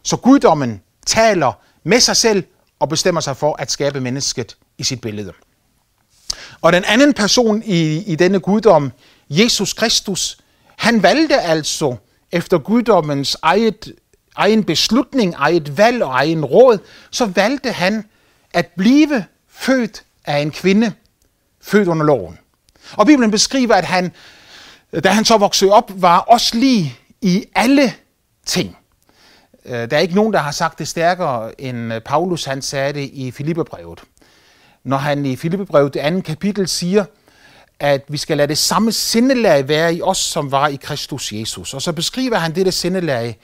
Så 0.04 0.18
guddommen 0.18 0.82
taler 1.06 1.54
med 1.84 2.00
sig 2.00 2.18
selv 2.18 2.44
og 2.80 2.90
bestemmer 2.90 3.22
sig 3.22 3.38
for 3.38 3.56
at 3.60 3.72
skabe 3.72 4.02
mennesket 4.02 4.58
i 4.78 4.84
sit 4.84 5.02
billede. 5.02 5.34
Og 6.62 6.74
den 6.74 6.84
anden 6.84 7.14
person 7.14 7.64
i, 7.66 7.98
i 7.98 8.16
denne 8.16 8.40
guddom, 8.40 8.92
Jesus 9.30 9.74
Kristus, 9.74 10.38
han 10.78 11.04
valgte 11.04 11.42
altså 11.42 11.96
efter 12.32 12.58
guddommens 12.58 13.38
eget, 13.42 13.94
egen 14.36 14.64
beslutning, 14.64 15.34
eget 15.38 15.78
valg 15.78 16.04
og 16.04 16.12
egen 16.12 16.46
råd, 16.46 16.78
så 17.12 17.26
valgte 17.26 17.72
han 17.72 18.06
at 18.54 18.68
blive 18.78 19.26
født 19.50 20.04
af 20.26 20.38
en 20.40 20.52
kvinde, 20.52 20.94
født 21.62 21.88
under 21.88 22.06
loven. 22.06 22.40
Og 22.92 23.06
Bibelen 23.06 23.32
beskriver, 23.32 23.76
at 23.76 23.86
han, 23.86 24.12
da 25.04 25.10
han 25.10 25.26
så 25.26 25.38
voksede 25.38 25.72
op, 25.72 25.92
var 25.96 26.20
også 26.20 26.58
lige 26.58 26.98
i 27.22 27.46
alle 27.56 27.94
ting. 28.46 28.78
Øh, 29.66 29.90
der 29.92 29.98
er 29.98 30.02
ikke 30.02 30.16
nogen, 30.16 30.34
der 30.34 30.40
har 30.40 30.52
sagt 30.52 30.80
det 30.80 30.88
stærkere 30.88 31.62
end 31.62 31.94
øh, 31.94 32.02
Paulus, 32.02 32.46
han 32.46 32.62
sagde 32.62 32.94
det 32.94 33.10
i 33.14 33.32
Filippebrevet. 33.32 34.04
Når 34.84 34.98
han 34.98 35.26
i 35.26 35.36
Filippebrevet, 35.36 35.94
det 35.94 36.00
andet 36.00 36.24
kapitel, 36.24 36.68
siger, 36.68 37.06
at 37.80 38.04
vi 38.08 38.18
skal 38.18 38.38
lade 38.38 38.48
det 38.48 38.58
samme 38.58 38.92
sindelag 38.92 39.68
være 39.68 39.96
i 39.96 40.02
os, 40.02 40.18
som 40.18 40.52
var 40.52 40.68
i 40.68 40.76
Kristus 40.76 41.34
Jesus. 41.34 41.74
Og 41.74 41.82
så 41.82 41.92
beskriver 41.92 42.38
han 42.38 42.56
dette 42.56 42.72
sindelag 42.72 43.38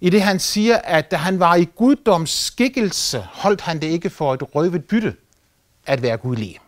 i 0.00 0.10
det, 0.10 0.22
han 0.22 0.38
siger, 0.38 0.76
at 0.76 1.10
da 1.10 1.16
han 1.16 1.40
var 1.40 1.54
i 1.54 1.64
guddoms 1.76 2.30
skikkelse, 2.30 3.26
holdt 3.32 3.60
han 3.60 3.80
det 3.80 3.86
ikke 3.86 4.10
for 4.10 4.34
et 4.34 4.54
røvet 4.54 4.84
bytte 4.84 5.14
at 5.86 6.02
være 6.02 6.16
gudlig. 6.16 6.58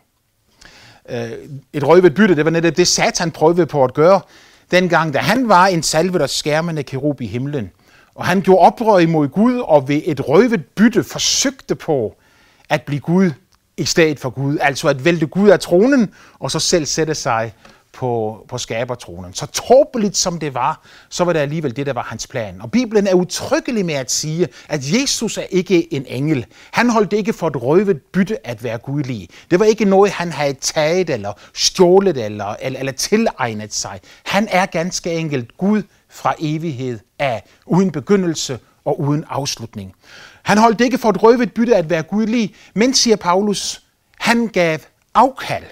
Øh, 1.09 1.31
et 1.73 1.87
røvet 1.87 2.13
bytte, 2.13 2.35
det 2.35 2.45
var 2.45 2.51
netop 2.51 2.77
det, 2.77 2.87
Satan 2.87 3.31
prøvede 3.31 3.65
på 3.65 3.83
at 3.83 3.93
gøre, 3.93 4.21
dengang, 4.71 5.13
da 5.13 5.19
han 5.19 5.49
var 5.49 5.67
en 5.67 5.83
salvet 5.83 6.21
og 6.21 6.29
skærmende 6.29 6.83
kerub 6.83 7.21
i 7.21 7.27
himlen. 7.27 7.71
Og 8.15 8.25
han 8.25 8.41
gjorde 8.41 8.59
oprør 8.59 8.97
imod 8.99 9.27
Gud, 9.27 9.59
og 9.59 9.87
ved 9.87 10.01
et 10.05 10.27
røvet 10.27 10.65
bytte 10.65 11.03
forsøgte 11.03 11.75
på 11.75 12.15
at 12.69 12.81
blive 12.81 12.99
Gud 12.99 13.31
i 13.79 13.85
stedet 13.85 14.19
for 14.19 14.29
Gud. 14.29 14.57
Altså 14.61 14.87
at 14.87 15.05
vælte 15.05 15.27
Gud 15.27 15.49
af 15.49 15.59
tronen, 15.59 16.13
og 16.39 16.51
så 16.51 16.59
selv 16.59 16.85
sætte 16.85 17.15
sig 17.15 17.53
på, 17.93 18.45
på 18.47 18.57
skabertronen. 18.57 19.33
Så 19.33 19.45
tåbeligt 19.45 20.17
som 20.17 20.39
det 20.39 20.53
var, 20.53 20.81
så 21.09 21.23
var 21.23 21.33
det 21.33 21.39
alligevel 21.39 21.75
det, 21.75 21.85
der 21.85 21.93
var 21.93 22.03
hans 22.03 22.27
plan. 22.27 22.61
Og 22.61 22.71
Bibelen 22.71 23.07
er 23.07 23.13
utryggelig 23.13 23.85
med 23.85 23.93
at 23.93 24.11
sige, 24.11 24.47
at 24.69 24.91
Jesus 24.93 25.37
er 25.37 25.45
ikke 25.49 25.93
en 25.93 26.05
engel. 26.07 26.45
Han 26.71 26.89
holdt 26.89 27.13
ikke 27.13 27.33
for 27.33 27.47
et 27.47 27.61
røvet 27.61 28.01
bytte 28.01 28.47
at 28.47 28.63
være 28.63 28.77
gudlig. 28.77 29.29
Det 29.51 29.59
var 29.59 29.65
ikke 29.65 29.85
noget, 29.85 30.11
han 30.11 30.31
havde 30.31 30.53
taget 30.53 31.09
eller 31.09 31.33
stjålet 31.53 32.25
eller, 32.25 32.55
eller, 32.61 32.79
eller 32.79 32.91
tilegnet 32.91 33.73
sig. 33.73 33.99
Han 34.23 34.47
er 34.51 34.65
ganske 34.65 35.11
enkelt 35.13 35.57
Gud 35.57 35.83
fra 36.09 36.33
evighed 36.39 36.99
af, 37.19 37.43
uden 37.65 37.91
begyndelse 37.91 38.59
og 38.85 38.99
uden 38.99 39.25
afslutning. 39.29 39.93
Han 40.49 40.57
holdt 40.57 40.81
ikke 40.81 40.97
for 40.97 41.09
et 41.09 41.23
røvet 41.23 41.53
bytte 41.53 41.75
at 41.75 41.89
være 41.89 42.03
gudlig, 42.03 42.55
men, 42.73 42.93
siger 42.93 43.15
Paulus, 43.15 43.81
han 44.17 44.47
gav 44.47 44.79
afkald. 45.13 45.63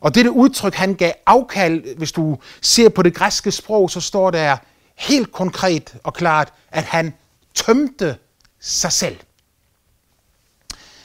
Og 0.00 0.14
dette 0.14 0.30
udtryk, 0.30 0.74
han 0.74 0.94
gav 0.94 1.12
afkald, 1.26 1.96
hvis 1.96 2.12
du 2.12 2.38
ser 2.60 2.88
på 2.88 3.02
det 3.02 3.14
græske 3.14 3.50
sprog, 3.50 3.90
så 3.90 4.00
står 4.00 4.30
der 4.30 4.56
helt 4.98 5.32
konkret 5.32 5.94
og 6.04 6.14
klart, 6.14 6.52
at 6.70 6.84
han 6.84 7.14
tømte 7.54 8.16
sig 8.60 8.92
selv. 8.92 9.16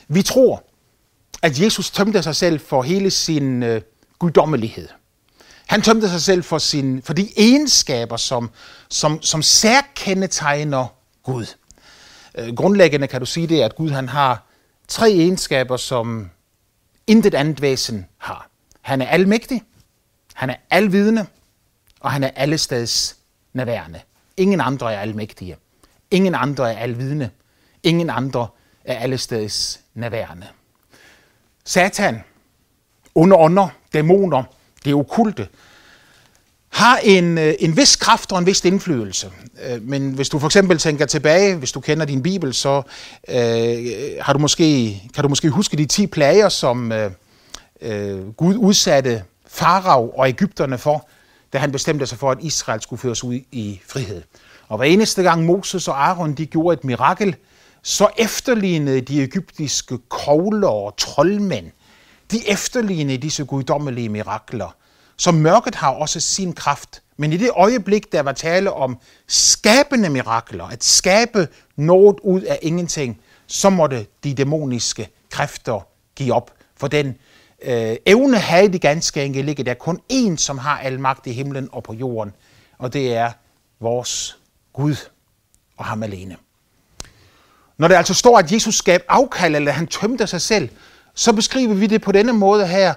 Vi 0.08 0.22
tror, 0.22 0.64
at 1.42 1.60
Jesus 1.60 1.92
tømte 1.92 2.24
sig 2.24 2.36
selv 2.36 2.60
for 2.60 2.82
hele 2.82 3.12
sin 3.12 3.64
øh, 3.64 3.82
guddommelighed. 4.20 4.88
Han 5.66 5.82
tømte 5.82 6.10
sig 6.10 6.22
selv 6.22 6.44
for, 6.44 6.58
sin, 6.58 7.02
for 7.02 7.14
de 7.14 7.30
egenskaber, 7.38 8.18
som, 8.18 8.50
som, 8.90 9.22
som 9.22 9.42
særkendetegner 9.42 10.88
Gud. 11.24 11.46
Øh, 12.38 12.56
grundlæggende 12.56 13.08
kan 13.08 13.20
du 13.20 13.26
sige 13.26 13.48
det, 13.48 13.62
at 13.62 13.76
Gud 13.76 13.90
han 13.90 14.10
har 14.10 14.44
tre 14.88 15.10
egenskaber, 15.12 15.78
som 15.78 16.30
intet 17.08 17.34
andet 17.34 17.62
væsen 17.62 18.06
har. 18.18 18.50
Han 18.82 19.02
er 19.02 19.08
almægtig, 19.08 19.64
han 20.34 20.50
er 20.50 20.56
alvidende, 20.70 21.26
og 22.00 22.12
han 22.12 22.24
er 22.24 22.30
allesteds 22.36 23.18
nærværende. 23.54 24.02
Ingen 24.38 24.62
andre 24.62 24.94
er 24.94 25.00
almægtige. 25.00 25.58
Ingen 26.12 26.36
andre 26.36 26.74
er 26.74 26.78
alvidende. 26.78 27.30
Ingen 27.84 28.10
andre 28.10 28.48
er 28.86 29.00
allesteds 29.00 29.80
nærværende. 29.94 30.48
Satan, 31.66 32.24
underånder, 33.16 33.70
dæmoner, 33.94 34.44
det 34.86 34.94
okulte, 34.94 35.48
har 36.78 36.98
en, 36.98 37.38
øh, 37.38 37.54
en 37.60 37.78
vis 37.78 37.96
kraft 37.96 38.32
og 38.32 38.40
en 38.40 38.46
vis 38.46 38.66
indflydelse. 38.66 39.32
Øh, 39.64 39.82
men 39.82 40.12
hvis 40.12 40.30
du 40.30 40.40
for 40.40 40.48
eksempel 40.48 40.78
tænker 40.78 41.06
tilbage, 41.06 41.56
hvis 41.56 41.72
du 41.72 41.80
kender 41.80 42.06
din 42.06 42.24
bibel, 42.24 42.54
så 42.54 42.82
øh, 43.28 43.38
har 44.22 44.34
du 44.34 44.40
måske, 44.40 45.02
kan 45.14 45.24
du 45.24 45.30
måske 45.30 45.50
huske 45.50 45.78
de 45.78 45.86
10 45.86 46.08
plager, 46.08 46.50
som 46.50 46.92
øh, 46.92 47.12
øh, 47.82 48.30
Gud 48.30 48.56
udsatte 48.58 49.24
Farag 49.48 50.20
og 50.20 50.30
Ægypterne 50.30 50.78
for, 50.78 51.08
da 51.54 51.58
han 51.58 51.72
bestemte 51.72 52.06
sig 52.06 52.18
for, 52.18 52.32
at 52.32 52.38
Israel 52.42 52.82
skulle 52.82 53.00
føres 53.00 53.24
ud 53.24 53.40
i 53.52 53.80
frihed. 53.88 54.22
Og 54.68 54.78
hver 54.78 54.86
eneste 54.86 55.24
gang 55.24 55.46
Moses 55.46 55.88
og 55.88 56.08
Aaron 56.08 56.34
de 56.34 56.46
gjorde 56.46 56.74
et 56.74 56.84
mirakel, 56.84 57.36
så 57.84 58.08
efterlignede 58.18 59.02
de 59.02 59.24
egyptiske 59.24 59.98
kogler 60.10 60.68
og 60.68 60.98
troldmænd, 60.98 61.72
de 62.32 62.50
efterlignede 62.50 63.18
disse 63.18 63.46
guddommelige 63.46 64.10
mirakler. 64.10 64.76
Så 65.18 65.32
mørket 65.32 65.76
har 65.76 65.90
også 65.90 66.20
sin 66.20 66.54
kraft. 66.54 67.02
Men 67.18 67.34
i 67.34 67.38
det 67.38 67.50
øjeblik, 67.56 68.12
der 68.12 68.22
var 68.22 68.32
tale 68.32 68.74
om 68.74 68.98
skabende 69.28 70.10
mirakler, 70.10 70.66
at 70.66 70.84
skabe 70.84 71.48
noget 71.76 72.20
ud 72.24 72.42
af 72.42 72.60
ingenting, 72.62 73.22
så 73.48 73.70
måtte 73.70 74.08
de 74.24 74.34
dæmoniske 74.34 75.10
kræfter 75.30 75.88
give 76.16 76.34
op. 76.34 76.52
For 76.78 76.88
den 76.88 77.16
øh, 77.62 77.96
evne 78.06 78.38
havde 78.38 78.74
de 78.74 78.80
ganske 78.80 79.24
enkelt 79.24 79.50
ikke. 79.50 79.64
Der 79.64 79.72
er 79.72 79.76
kun 79.76 80.00
én, 80.14 80.38
som 80.38 80.58
har 80.58 80.78
al 80.78 81.00
magt 81.00 81.28
i 81.28 81.32
himlen 81.32 81.70
og 81.72 81.84
på 81.84 81.94
jorden, 81.94 82.34
og 82.78 82.94
det 82.94 83.16
er 83.16 83.32
vores 83.80 84.38
Gud 84.74 84.96
og 85.78 85.86
ham 85.86 86.04
alene. 86.04 86.38
Når 87.78 87.88
det 87.88 87.96
altså 87.96 88.14
står, 88.14 88.38
at 88.40 88.52
Jesus 88.52 88.76
skab 88.76 89.04
afkald, 89.08 89.56
eller 89.56 89.72
han 89.72 89.88
tømte 89.88 90.28
sig 90.28 90.42
selv, 90.42 90.70
så 91.14 91.34
beskriver 91.34 91.74
vi 91.74 91.88
det 91.88 92.02
på 92.02 92.12
denne 92.12 92.34
måde 92.34 92.68
her, 92.68 92.94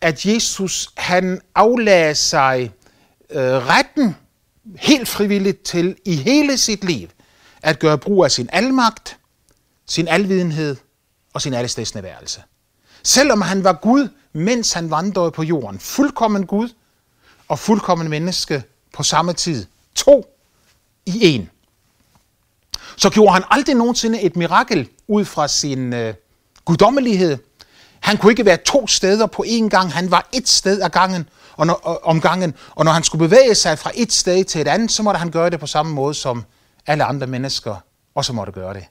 at 0.00 0.26
Jesus 0.26 0.90
han 0.96 1.40
aflagde 1.54 2.14
sig 2.14 2.72
øh, 3.30 3.40
retten 3.40 4.16
helt 4.76 5.08
frivilligt 5.08 5.62
til 5.62 5.96
i 6.04 6.16
hele 6.16 6.58
sit 6.58 6.84
liv 6.84 7.08
at 7.62 7.78
gøre 7.78 7.98
brug 7.98 8.24
af 8.24 8.30
sin 8.30 8.48
almagt, 8.52 9.18
sin 9.86 10.08
alvidenhed 10.08 10.76
og 11.34 11.42
sin 11.42 11.54
allestedsnærværelse. 11.54 12.42
Selvom 13.02 13.40
han 13.40 13.64
var 13.64 13.72
Gud, 13.72 14.08
mens 14.32 14.72
han 14.72 14.90
vandrede 14.90 15.30
på 15.30 15.42
jorden. 15.42 15.78
Fuldkommen 15.78 16.46
Gud 16.46 16.68
og 17.48 17.58
fuldkommen 17.58 18.08
menneske 18.08 18.62
på 18.94 19.02
samme 19.02 19.32
tid. 19.32 19.66
To 19.94 20.36
i 21.06 21.34
en. 21.34 21.50
Så 22.96 23.10
gjorde 23.10 23.32
han 23.32 23.42
aldrig 23.50 23.74
nogensinde 23.74 24.20
et 24.20 24.36
mirakel 24.36 24.88
ud 25.08 25.24
fra 25.24 25.48
sin 25.48 25.92
øh, 25.92 26.14
guddommelighed. 26.64 27.38
Han 28.00 28.16
kunne 28.16 28.32
ikke 28.32 28.44
være 28.44 28.56
to 28.56 28.86
steder 28.86 29.26
på 29.26 29.44
én 29.46 29.68
gang. 29.68 29.92
Han 29.92 30.10
var 30.10 30.28
et 30.32 30.48
sted 30.48 30.80
af 30.80 30.92
gangen, 30.92 31.28
og 31.56 31.66
når, 31.66 31.74
og, 31.74 32.04
om 32.04 32.20
gangen. 32.20 32.54
Og 32.70 32.84
når 32.84 32.92
han 32.92 33.02
skulle 33.02 33.28
bevæge 33.28 33.54
sig 33.54 33.78
fra 33.78 33.90
et 33.94 34.12
sted 34.12 34.44
til 34.44 34.60
et 34.60 34.68
andet, 34.68 34.92
så 34.92 35.02
måtte 35.02 35.18
han 35.18 35.30
gøre 35.30 35.50
det 35.50 35.60
på 35.60 35.66
samme 35.66 35.92
måde, 35.92 36.14
som 36.14 36.44
alle 36.86 37.04
andre 37.04 37.26
mennesker 37.26 37.76
også 38.14 38.32
måtte 38.32 38.52
gøre 38.52 38.74
det. 38.74 38.84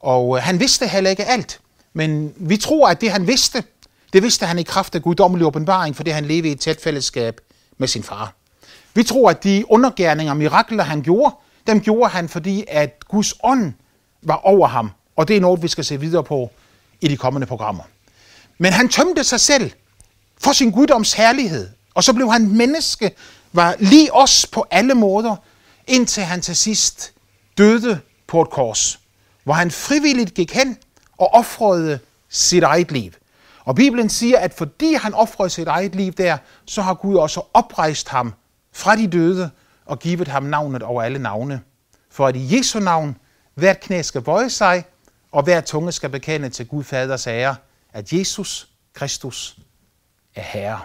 Og 0.00 0.36
øh, 0.36 0.42
han 0.42 0.60
vidste 0.60 0.86
heller 0.86 1.10
ikke 1.10 1.24
alt. 1.24 1.60
Men 1.92 2.34
vi 2.36 2.56
tror, 2.56 2.88
at 2.88 3.00
det 3.00 3.10
han 3.10 3.26
vidste, 3.26 3.64
det 4.12 4.22
vidste 4.22 4.46
han 4.46 4.58
i 4.58 4.62
kraft 4.62 4.94
af 4.94 5.02
guddommelig 5.02 5.46
åbenbaring, 5.46 5.96
fordi 5.96 6.10
han 6.10 6.24
levede 6.24 6.48
i 6.48 6.52
et 6.52 6.60
tæt 6.60 6.80
fællesskab 6.80 7.40
med 7.78 7.88
sin 7.88 8.02
far. 8.02 8.32
Vi 8.94 9.02
tror, 9.02 9.30
at 9.30 9.44
de 9.44 9.64
undergærninger 9.68 10.32
og 10.32 10.36
mirakler, 10.36 10.84
han 10.84 11.02
gjorde, 11.02 11.34
dem 11.66 11.80
gjorde 11.80 12.10
han, 12.10 12.28
fordi 12.28 12.64
at 12.68 13.08
Guds 13.08 13.34
ånd 13.42 13.72
var 14.22 14.36
over 14.36 14.68
ham. 14.68 14.90
Og 15.16 15.28
det 15.28 15.36
er 15.36 15.40
noget, 15.40 15.62
vi 15.62 15.68
skal 15.68 15.84
se 15.84 16.00
videre 16.00 16.24
på 16.24 16.50
i 17.00 17.08
de 17.08 17.16
kommende 17.16 17.46
programmer. 17.46 17.82
Men 18.62 18.72
han 18.72 18.88
tømte 18.88 19.24
sig 19.24 19.40
selv 19.40 19.70
for 20.40 20.52
sin 20.52 20.70
guddoms 20.70 21.12
herlighed. 21.12 21.68
Og 21.94 22.04
så 22.04 22.12
blev 22.12 22.32
han 22.32 22.56
menneske, 22.56 23.10
var 23.52 23.76
lige 23.78 24.14
os 24.14 24.46
på 24.52 24.66
alle 24.70 24.94
måder, 24.94 25.36
indtil 25.86 26.22
han 26.22 26.40
til 26.40 26.56
sidst 26.56 27.12
døde 27.58 28.00
på 28.26 28.42
et 28.42 28.50
kors, 28.50 29.00
hvor 29.44 29.54
han 29.54 29.70
frivilligt 29.70 30.34
gik 30.34 30.54
hen 30.54 30.78
og 31.18 31.34
offrede 31.34 31.98
sit 32.28 32.62
eget 32.62 32.92
liv. 32.92 33.12
Og 33.64 33.74
Bibelen 33.74 34.08
siger, 34.08 34.38
at 34.38 34.54
fordi 34.54 34.94
han 34.94 35.14
offrede 35.14 35.50
sit 35.50 35.68
eget 35.68 35.94
liv 35.94 36.12
der, 36.12 36.38
så 36.66 36.82
har 36.82 36.94
Gud 36.94 37.16
også 37.16 37.42
oprejst 37.54 38.08
ham 38.08 38.34
fra 38.72 38.96
de 38.96 39.06
døde 39.06 39.50
og 39.86 39.98
givet 39.98 40.28
ham 40.28 40.42
navnet 40.42 40.82
over 40.82 41.02
alle 41.02 41.18
navne. 41.18 41.60
For 42.10 42.26
at 42.26 42.36
i 42.36 42.56
Jesu 42.56 42.80
navn 42.80 43.16
hvert 43.54 43.80
knæ 43.80 44.02
skal 44.02 44.20
bøje 44.20 44.50
sig, 44.50 44.84
og 45.32 45.42
hver 45.42 45.60
tunge 45.60 45.92
skal 45.92 46.08
bekende 46.08 46.48
til 46.48 46.66
Gud 46.66 46.84
Faders 46.84 47.26
ære, 47.26 47.56
at 47.92 48.12
Jesus 48.12 48.68
Kristus 48.94 49.56
er 50.34 50.42
Herre. 50.42 50.80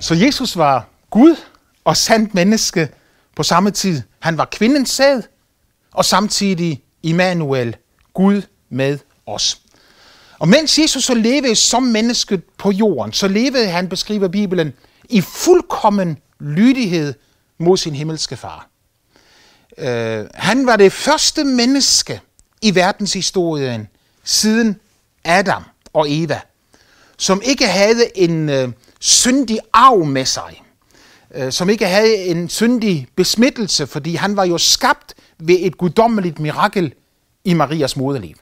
Så 0.00 0.14
Jesus 0.14 0.56
var 0.56 0.88
Gud 1.10 1.36
og 1.84 1.96
sandt 1.96 2.34
menneske 2.34 2.88
på 3.36 3.42
samme 3.42 3.70
tid. 3.70 4.02
Han 4.18 4.38
var 4.38 4.44
kvindens 4.44 4.90
sæd, 4.90 5.22
og 5.92 6.04
samtidig 6.04 6.82
Immanuel, 7.02 7.76
Gud 8.14 8.42
med 8.70 8.98
os. 9.26 9.60
Og 10.38 10.48
mens 10.48 10.78
Jesus 10.78 11.04
så 11.04 11.14
levede 11.14 11.54
som 11.54 11.82
menneske 11.82 12.38
på 12.58 12.70
jorden, 12.70 13.12
så 13.12 13.28
levede 13.28 13.68
han, 13.68 13.88
beskriver 13.88 14.28
Bibelen, 14.28 14.72
i 15.08 15.20
fuldkommen 15.20 16.18
lydighed 16.40 17.14
mod 17.58 17.76
sin 17.76 17.94
himmelske 17.94 18.36
far. 18.36 18.68
Uh, 19.78 20.26
han 20.34 20.66
var 20.66 20.76
det 20.76 20.92
første 20.92 21.44
menneske 21.44 22.20
i 22.62 22.74
verdenshistorien 22.74 23.88
siden 24.24 24.80
Adam 25.24 25.64
og 25.92 26.06
Eva, 26.08 26.40
som 27.18 27.42
ikke 27.44 27.66
havde 27.66 28.18
en 28.18 28.48
øh, 28.48 28.68
syndig 29.00 29.58
arv 29.72 30.04
med 30.04 30.24
sig, 30.24 30.62
øh, 31.34 31.52
som 31.52 31.70
ikke 31.70 31.86
havde 31.86 32.16
en 32.16 32.48
syndig 32.48 33.08
besmittelse, 33.16 33.86
fordi 33.86 34.14
han 34.14 34.36
var 34.36 34.44
jo 34.44 34.58
skabt 34.58 35.14
ved 35.38 35.56
et 35.60 35.78
guddommeligt 35.78 36.38
mirakel 36.38 36.94
i 37.44 37.54
Marias 37.54 37.96
moderliv. 37.96 38.36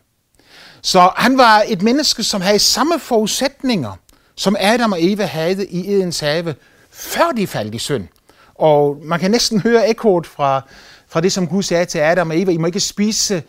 Så 0.83 1.11
han 1.17 1.39
var 1.39 1.65
et 1.69 1.83
menneske, 1.83 2.23
som 2.23 2.41
havde 2.41 2.59
samme 2.59 2.99
forudsætninger, 2.99 3.93
som 4.35 4.57
Adam 4.61 4.93
og 4.93 5.05
Eva 5.05 5.25
havde 5.25 5.67
i 5.67 5.93
Edens 5.93 6.21
have, 6.21 6.55
før 6.91 7.33
de 7.37 7.47
faldt 7.47 7.75
i 7.75 7.79
synd. 7.79 8.09
Og 8.55 8.99
man 9.03 9.21
kan 9.21 9.31
næsten 9.31 9.61
høre 9.61 9.89
ekkoet 9.89 10.27
fra, 10.27 10.63
fra 11.09 11.21
det, 11.21 11.33
som 11.33 11.49
Gud 11.49 11.63
sagde 11.63 11.85
til 11.85 11.99
Adam 11.99 12.31
og 12.31 12.41
Eva. 12.41 12.53
I 12.53 12.57
må 12.57 12.67
ikke 12.67 12.81
spise 12.81 13.43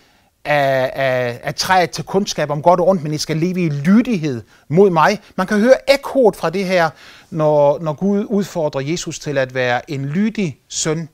af, 0.47 0.91
af, 0.95 1.39
af 1.43 1.55
træet 1.55 1.89
til 1.89 2.03
kundskab 2.03 2.49
om 2.49 2.61
godt 2.61 2.79
og 2.79 2.87
ondt, 2.87 3.03
men 3.03 3.13
I 3.13 3.17
skal 3.17 3.37
leve 3.37 3.65
i 3.65 3.69
lydighed 3.69 4.43
mod 4.67 4.89
mig. 4.89 5.19
Man 5.35 5.47
kan 5.47 5.59
høre 5.59 5.91
ekkoet 5.93 6.35
fra 6.35 6.49
det 6.49 6.65
her, 6.65 6.89
når, 7.29 7.79
når 7.79 7.93
Gud 7.93 8.25
udfordrer 8.29 8.81
Jesus 8.81 9.19
til 9.19 9.37
at 9.37 9.53
være 9.53 9.91
en 9.91 10.05
lydig 10.05 10.57
søn 10.67 11.09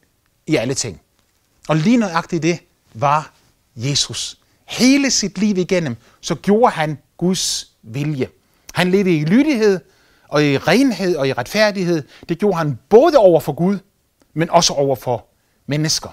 i 0.47 0.55
alle 0.55 0.73
ting. 0.73 1.01
Og 1.69 1.75
lige 1.75 1.97
nøjagtigt 1.97 2.43
det 2.43 2.59
var 2.93 3.33
Jesus. 3.75 4.37
Hele 4.65 5.11
sit 5.11 5.37
liv 5.37 5.57
igennem, 5.57 5.95
så 6.21 6.35
gjorde 6.35 6.71
han 6.71 6.97
Guds 7.17 7.71
vilje. 7.83 8.27
Han 8.73 8.91
levede 8.91 9.17
i 9.17 9.25
lydighed, 9.25 9.79
og 10.33 10.43
i 10.43 10.57
renhed 10.57 11.15
og 11.15 11.27
i 11.27 11.33
retfærdighed. 11.33 12.03
Det 12.29 12.39
gjorde 12.39 12.57
han 12.57 12.79
både 12.89 13.17
over 13.17 13.39
for 13.39 13.53
Gud, 13.53 13.77
men 14.33 14.49
også 14.49 14.73
over 14.73 14.95
for 14.95 15.25
mennesker. 15.67 16.09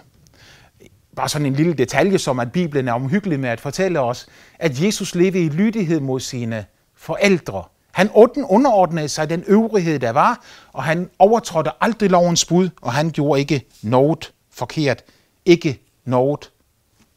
Bare 1.21 1.29
sådan 1.29 1.47
en 1.47 1.55
lille 1.55 1.73
detalje, 1.73 2.19
som 2.19 2.41
at 2.41 2.53
Bibelen 2.53 2.89
er 2.89 2.93
omhyggelig 2.93 3.41
med 3.41 3.49
at 3.49 3.61
fortælle 3.61 4.01
os, 4.01 4.27
at 4.59 4.83
Jesus 4.83 5.15
levede 5.15 5.45
i 5.45 5.49
lydighed 5.49 6.01
mod 6.01 6.21
sine 6.21 6.65
forældre. 6.97 7.65
Han 7.93 8.11
underordnede 8.49 9.09
sig 9.09 9.31
den 9.31 9.45
øvrighed, 9.47 9.99
der 9.99 10.11
var, 10.11 10.45
og 10.73 10.85
han 10.85 11.11
overtrådte 11.19 11.71
aldrig 11.81 12.11
lovens 12.11 12.45
bud, 12.45 12.69
og 12.83 12.93
han 12.93 13.11
gjorde 13.11 13.41
ikke 13.41 13.67
noget 13.83 14.33
forkert 14.51 15.03
ikke 15.45 15.81
noget 16.05 16.51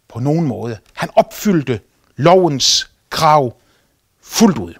på 0.07 0.19
nogen 0.19 0.47
måde. 0.47 0.77
Han 0.93 1.09
opfyldte 1.15 1.79
lovens 2.15 2.91
krav 3.09 3.55
fuldt 4.21 4.57
ud. 4.57 4.73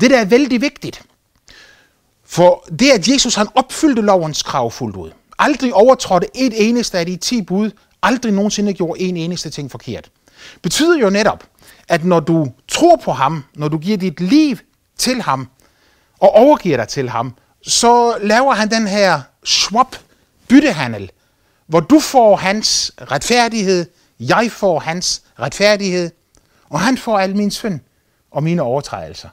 Det 0.00 0.10
der 0.10 0.20
er 0.20 0.24
vældig 0.24 0.60
vigtigt, 0.60 1.02
for 2.24 2.64
det 2.78 2.90
at 2.90 3.08
Jesus 3.08 3.34
han 3.34 3.48
opfyldte 3.54 4.02
lovens 4.02 4.42
krav 4.42 4.70
fuldt 4.70 4.96
ud. 4.96 5.10
aldrig 5.38 5.74
overtrådte 5.74 6.26
et 6.34 6.68
eneste 6.68 6.98
af 6.98 7.06
de 7.06 7.16
ti 7.16 7.42
bud, 7.42 7.70
aldrig 8.02 8.32
nogensinde 8.32 8.72
gjorde 8.72 9.00
en 9.00 9.16
eneste 9.16 9.50
ting 9.50 9.70
forkert. 9.70 10.10
Betyder 10.62 10.98
jo 10.98 11.10
netop, 11.10 11.44
at 11.88 12.04
når 12.04 12.20
du 12.20 12.52
tror 12.68 12.96
på 12.96 13.12
ham, 13.12 13.44
når 13.54 13.68
du 13.68 13.78
giver 13.78 13.98
dit 13.98 14.20
liv 14.20 14.56
til 14.98 15.22
ham, 15.22 15.48
og 16.18 16.30
overgiver 16.30 16.76
dig 16.76 16.88
til 16.88 17.08
ham, 17.08 17.34
så 17.62 18.18
laver 18.22 18.54
han 18.54 18.70
den 18.70 18.86
her 18.86 19.20
swap, 19.44 19.96
byttehandel, 20.48 21.10
hvor 21.66 21.80
du 21.80 22.00
får 22.00 22.36
hans 22.36 22.92
retfærdighed, 23.10 23.86
jeg 24.20 24.50
får 24.52 24.78
hans 24.78 25.22
retfærdighed, 25.38 26.10
og 26.68 26.80
han 26.80 26.98
får 26.98 27.18
al 27.18 27.36
min 27.36 27.50
synd 27.50 27.80
og 28.30 28.42
mine 28.42 28.62
overtrædelser. 28.62 29.28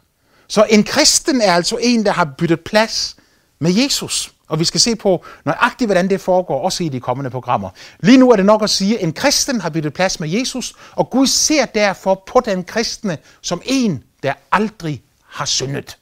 Så 0.48 0.66
en 0.70 0.84
kristen 0.84 1.42
er 1.42 1.54
altså 1.54 1.78
en, 1.82 2.06
der 2.06 2.12
har 2.12 2.34
byttet 2.38 2.60
plads 2.60 3.16
med 3.60 3.74
Jesus. 3.74 4.32
Og 4.48 4.60
vi 4.60 4.66
skal 4.66 4.80
se 4.80 4.96
på 4.96 5.26
nøjagtigt, 5.46 5.88
hvordan 5.88 6.10
det 6.10 6.22
foregår, 6.22 6.62
også 6.62 6.84
i 6.84 6.90
de 6.90 7.00
kommende 7.00 7.30
programmer. 7.30 7.70
Lige 8.00 8.18
nu 8.18 8.32
er 8.32 8.36
det 8.36 8.46
nok 8.46 8.64
at 8.64 8.70
sige, 8.70 8.98
at 8.98 9.04
en 9.04 9.14
kristen 9.14 9.62
har 9.62 9.70
byttet 9.70 9.94
plads 9.94 10.20
med 10.20 10.30
Jesus, 10.30 10.74
og 10.92 11.10
Gud 11.10 11.28
ser 11.28 11.66
derfor 11.66 12.24
på 12.28 12.40
den 12.46 12.64
kristne 12.64 13.18
som 13.42 13.62
en, 13.66 14.04
der 14.24 14.34
aldrig 14.52 15.02
har 15.28 15.46
syndet. 15.46 15.98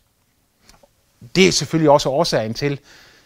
Det 1.36 1.48
er 1.48 1.52
selvfølgelig 1.52 1.90
også 1.90 2.10
årsagen 2.10 2.54
til, 2.54 2.80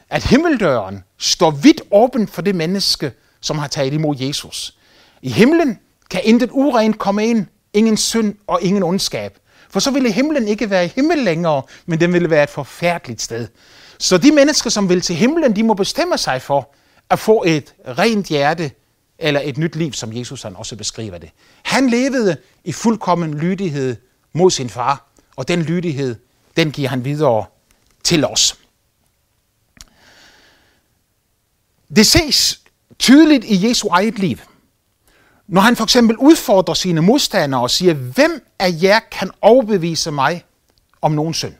at 0.09 0.23
himmeldøren 0.23 1.03
står 1.17 1.51
vidt 1.51 1.81
åben 1.91 2.27
for 2.27 2.41
det 2.41 2.55
menneske, 2.55 3.11
som 3.41 3.57
har 3.57 3.67
taget 3.67 3.93
imod 3.93 4.15
Jesus. 4.19 4.77
I 5.21 5.29
himlen 5.29 5.79
kan 6.09 6.21
intet 6.23 6.49
urent 6.51 6.99
komme 6.99 7.27
ind, 7.27 7.45
ingen 7.73 7.97
synd 7.97 8.35
og 8.47 8.61
ingen 8.61 8.83
ondskab. 8.83 9.37
For 9.69 9.79
så 9.79 9.91
ville 9.91 10.11
himlen 10.11 10.47
ikke 10.47 10.69
være 10.69 10.87
himmel 10.87 11.17
længere, 11.17 11.61
men 11.85 11.99
den 11.99 12.13
ville 12.13 12.29
være 12.29 12.43
et 12.43 12.49
forfærdeligt 12.49 13.21
sted. 13.21 13.47
Så 13.99 14.17
de 14.17 14.31
mennesker, 14.31 14.69
som 14.69 14.89
vil 14.89 15.01
til 15.01 15.15
himlen, 15.15 15.55
de 15.55 15.63
må 15.63 15.73
bestemme 15.73 16.17
sig 16.17 16.41
for 16.41 16.73
at 17.09 17.19
få 17.19 17.43
et 17.47 17.73
rent 17.87 18.27
hjerte 18.27 18.71
eller 19.19 19.41
et 19.43 19.57
nyt 19.57 19.75
liv, 19.75 19.93
som 19.93 20.13
Jesus 20.13 20.41
han 20.41 20.55
også 20.55 20.75
beskriver 20.75 21.17
det. 21.17 21.29
Han 21.63 21.89
levede 21.89 22.37
i 22.63 22.71
fuldkommen 22.71 23.33
lydighed 23.33 23.95
mod 24.33 24.51
sin 24.51 24.69
far, 24.69 25.09
og 25.35 25.47
den 25.47 25.61
lydighed, 25.61 26.15
den 26.57 26.71
giver 26.71 26.89
han 26.89 27.05
videre 27.05 27.45
til 28.03 28.25
os. 28.25 28.57
Det 31.95 32.07
ses 32.07 32.61
tydeligt 32.99 33.45
i 33.45 33.67
Jesu 33.67 33.87
eget 33.87 34.19
liv. 34.19 34.37
Når 35.47 35.61
han 35.61 35.75
for 35.75 35.83
eksempel 35.83 36.17
udfordrer 36.17 36.73
sine 36.73 37.01
modstandere 37.01 37.61
og 37.61 37.71
siger, 37.71 37.93
hvem 37.93 38.45
af 38.59 38.69
jer 38.81 38.99
kan 39.11 39.31
overbevise 39.41 40.11
mig 40.11 40.43
om 41.01 41.11
nogen 41.11 41.33
synd? 41.33 41.53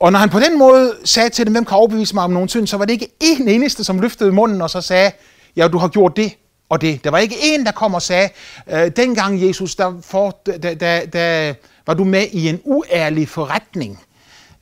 Og 0.00 0.12
når 0.12 0.18
han 0.18 0.28
på 0.28 0.40
den 0.40 0.58
måde 0.58 0.96
sagde 1.04 1.30
til 1.30 1.46
dem, 1.46 1.52
hvem 1.52 1.64
kan 1.64 1.76
overbevise 1.76 2.14
mig 2.14 2.24
om 2.24 2.30
nogen 2.30 2.48
synd, 2.48 2.66
så 2.66 2.76
var 2.76 2.84
det 2.84 2.92
ikke 2.92 3.08
en 3.20 3.48
eneste, 3.48 3.84
som 3.84 3.98
løftede 3.98 4.32
munden 4.32 4.62
og 4.62 4.70
så 4.70 4.80
sagde, 4.80 5.12
ja, 5.56 5.68
du 5.68 5.78
har 5.78 5.88
gjort 5.88 6.16
det 6.16 6.32
og 6.68 6.80
det. 6.80 7.04
Der 7.04 7.10
var 7.10 7.18
ikke 7.18 7.36
en, 7.42 7.66
der 7.66 7.72
kom 7.72 7.94
og 7.94 8.02
sagde, 8.02 8.28
øh, 8.70 8.90
dengang 8.96 9.46
Jesus, 9.46 9.74
der, 9.74 9.94
for, 10.02 10.40
der, 10.46 10.74
der, 10.74 11.06
der 11.06 11.54
var 11.86 11.94
du 11.94 12.04
med 12.04 12.26
i 12.32 12.48
en 12.48 12.60
uærlig 12.64 13.28
forretning. 13.28 14.00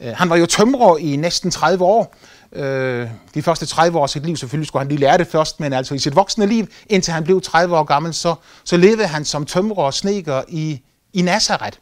Øh, 0.01 0.13
han 0.17 0.31
var 0.31 0.37
jo 0.37 0.47
tømrer 0.47 0.97
i 0.97 1.17
næsten 1.17 1.51
30 1.51 1.85
år. 1.85 2.15
Øh, 2.53 3.09
de 3.35 3.43
første 3.43 3.67
30 3.67 3.99
år 3.99 4.03
af 4.03 4.11
sit 4.11 4.27
liv, 4.27 4.37
selvfølgelig 4.37 4.69
skulle 4.69 4.81
han 4.81 4.89
lige 4.89 5.01
lære 5.01 5.19
det 5.19 5.27
først, 5.27 5.61
men 5.61 5.73
altså 5.73 5.95
i 5.95 5.99
sit 5.99 6.17
voksne 6.17 6.47
liv, 6.47 6.67
indtil 6.87 7.13
han 7.13 7.25
blev 7.25 7.41
30 7.41 7.77
år 7.77 7.85
gammel, 7.85 8.15
så, 8.15 8.35
så 8.65 8.77
levede 8.77 9.07
han 9.07 9.25
som 9.25 9.47
tømrer 9.47 9.85
og 9.85 9.95
sneker 9.95 10.43
i, 10.49 10.81
i 11.13 11.23
Nazareth. 11.23 11.79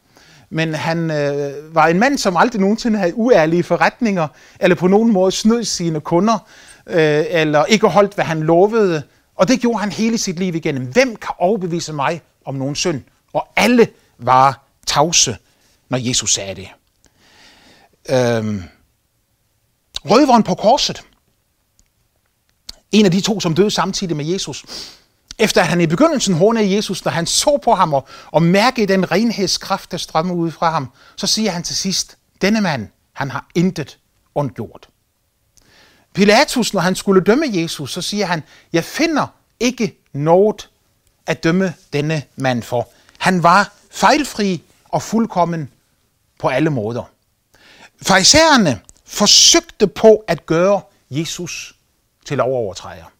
Men 0.54 0.74
han 0.74 1.10
øh, 1.10 1.74
var 1.74 1.86
en 1.86 1.98
mand, 1.98 2.18
som 2.18 2.36
aldrig 2.36 2.60
nogensinde 2.60 2.98
havde 2.98 3.14
uærlige 3.14 3.62
forretninger, 3.62 4.28
eller 4.60 4.74
på 4.74 4.86
nogen 4.86 5.12
måde 5.12 5.32
snød 5.32 5.64
sine 5.64 6.00
kunder, 6.00 6.38
øh, 6.86 7.24
eller 7.28 7.64
ikke 7.64 7.86
holdt, 7.86 8.14
hvad 8.14 8.24
han 8.24 8.40
lovede. 8.40 9.02
Og 9.34 9.48
det 9.48 9.60
gjorde 9.60 9.78
han 9.78 9.92
hele 9.92 10.18
sit 10.18 10.38
liv 10.38 10.54
igennem. 10.54 10.84
Hvem 10.84 11.16
kan 11.16 11.30
overbevise 11.38 11.92
mig 11.92 12.22
om 12.44 12.54
nogen 12.54 12.74
synd? 12.74 13.02
Og 13.32 13.48
alle 13.56 13.88
var 14.18 14.64
tavse, 14.86 15.36
når 15.88 15.98
Jesus 15.98 16.34
sagde 16.34 16.54
det. 16.54 16.68
Øhm, 18.10 18.62
røveren 20.04 20.42
på 20.42 20.54
korset. 20.54 21.02
En 22.92 23.04
af 23.04 23.10
de 23.10 23.20
to, 23.20 23.40
som 23.40 23.54
døde 23.54 23.70
samtidig 23.70 24.16
med 24.16 24.24
Jesus. 24.24 24.64
Efter 25.38 25.60
at 25.60 25.66
han 25.68 25.80
i 25.80 25.86
begyndelsen 25.86 26.34
hånede 26.34 26.74
Jesus, 26.74 27.02
da 27.02 27.10
han 27.10 27.26
så 27.26 27.58
på 27.64 27.74
ham 27.74 27.94
og, 27.94 28.08
og 28.26 28.42
mærkede 28.42 28.86
den 28.86 29.10
renhedskraft, 29.12 29.92
der 29.92 29.96
strømmede 29.96 30.36
ud 30.36 30.50
fra 30.50 30.70
ham, 30.70 30.90
så 31.16 31.26
siger 31.26 31.50
han 31.50 31.62
til 31.62 31.76
sidst, 31.76 32.16
denne 32.42 32.60
mand, 32.60 32.88
han 33.12 33.30
har 33.30 33.46
intet 33.54 33.98
ondt 34.34 34.54
gjort. 34.54 34.88
Pilatus, 36.14 36.74
når 36.74 36.80
han 36.80 36.94
skulle 36.94 37.24
dømme 37.24 37.46
Jesus, 37.48 37.92
så 37.92 38.02
siger 38.02 38.26
han, 38.26 38.42
jeg 38.72 38.84
finder 38.84 39.26
ikke 39.60 39.98
noget 40.12 40.70
at 41.26 41.44
dømme 41.44 41.74
denne 41.92 42.22
mand 42.36 42.62
for. 42.62 42.88
Han 43.18 43.42
var 43.42 43.72
fejlfri 43.90 44.62
og 44.88 45.02
fuldkommen 45.02 45.70
på 46.38 46.48
alle 46.48 46.70
måder. 46.70 47.02
Farisæerne 48.02 48.80
forsøgte 49.04 49.86
på 49.86 50.24
at 50.28 50.46
gøre 50.46 50.80
Jesus 51.10 51.76
til 52.26 52.36
lovovertræder. 52.36 53.13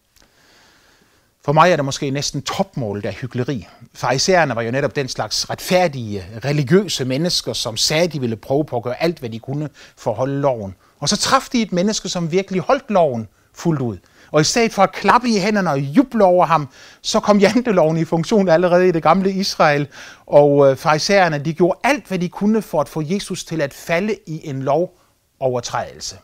For 1.45 1.51
mig 1.51 1.71
er 1.71 1.75
det 1.75 1.85
måske 1.85 2.09
næsten 2.09 2.41
topmålet 2.41 3.05
af 3.05 3.13
hyggeleri. 3.13 3.67
Farisæerne 3.93 4.55
var 4.55 4.61
jo 4.61 4.71
netop 4.71 4.95
den 4.95 5.07
slags 5.07 5.49
retfærdige, 5.49 6.25
religiøse 6.45 7.05
mennesker, 7.05 7.53
som 7.53 7.77
sagde, 7.77 8.07
de 8.07 8.19
ville 8.19 8.35
prøve 8.35 8.65
på 8.65 8.77
at 8.77 8.83
gøre 8.83 9.03
alt, 9.03 9.19
hvad 9.19 9.29
de 9.29 9.39
kunne 9.39 9.69
for 9.97 10.11
at 10.11 10.17
holde 10.17 10.41
loven. 10.41 10.75
Og 10.99 11.09
så 11.09 11.17
traf 11.17 11.47
de 11.51 11.61
et 11.61 11.71
menneske, 11.71 12.09
som 12.09 12.31
virkelig 12.31 12.61
holdt 12.61 12.91
loven 12.91 13.27
fuldt 13.53 13.81
ud. 13.81 13.97
Og 14.31 14.41
i 14.41 14.43
stedet 14.43 14.73
for 14.73 14.83
at 14.83 14.91
klappe 14.91 15.29
i 15.29 15.39
hænderne 15.39 15.69
og 15.69 15.79
juble 15.79 16.23
over 16.23 16.45
ham, 16.45 16.69
så 17.01 17.19
kom 17.19 17.39
janteloven 17.39 17.97
i 17.97 18.05
funktion 18.05 18.49
allerede 18.49 18.87
i 18.87 18.91
det 18.91 19.03
gamle 19.03 19.31
Israel. 19.31 19.87
Og 20.25 20.71
øh, 20.71 20.77
farisæerne, 20.77 21.39
de 21.39 21.53
gjorde 21.53 21.79
alt, 21.83 22.07
hvad 22.07 22.19
de 22.19 22.29
kunne 22.29 22.61
for 22.61 22.81
at 22.81 22.89
få 22.89 23.03
Jesus 23.05 23.43
til 23.43 23.61
at 23.61 23.73
falde 23.73 24.15
i 24.27 24.49
en 24.49 24.61
lovovertrædelse. 24.61 26.15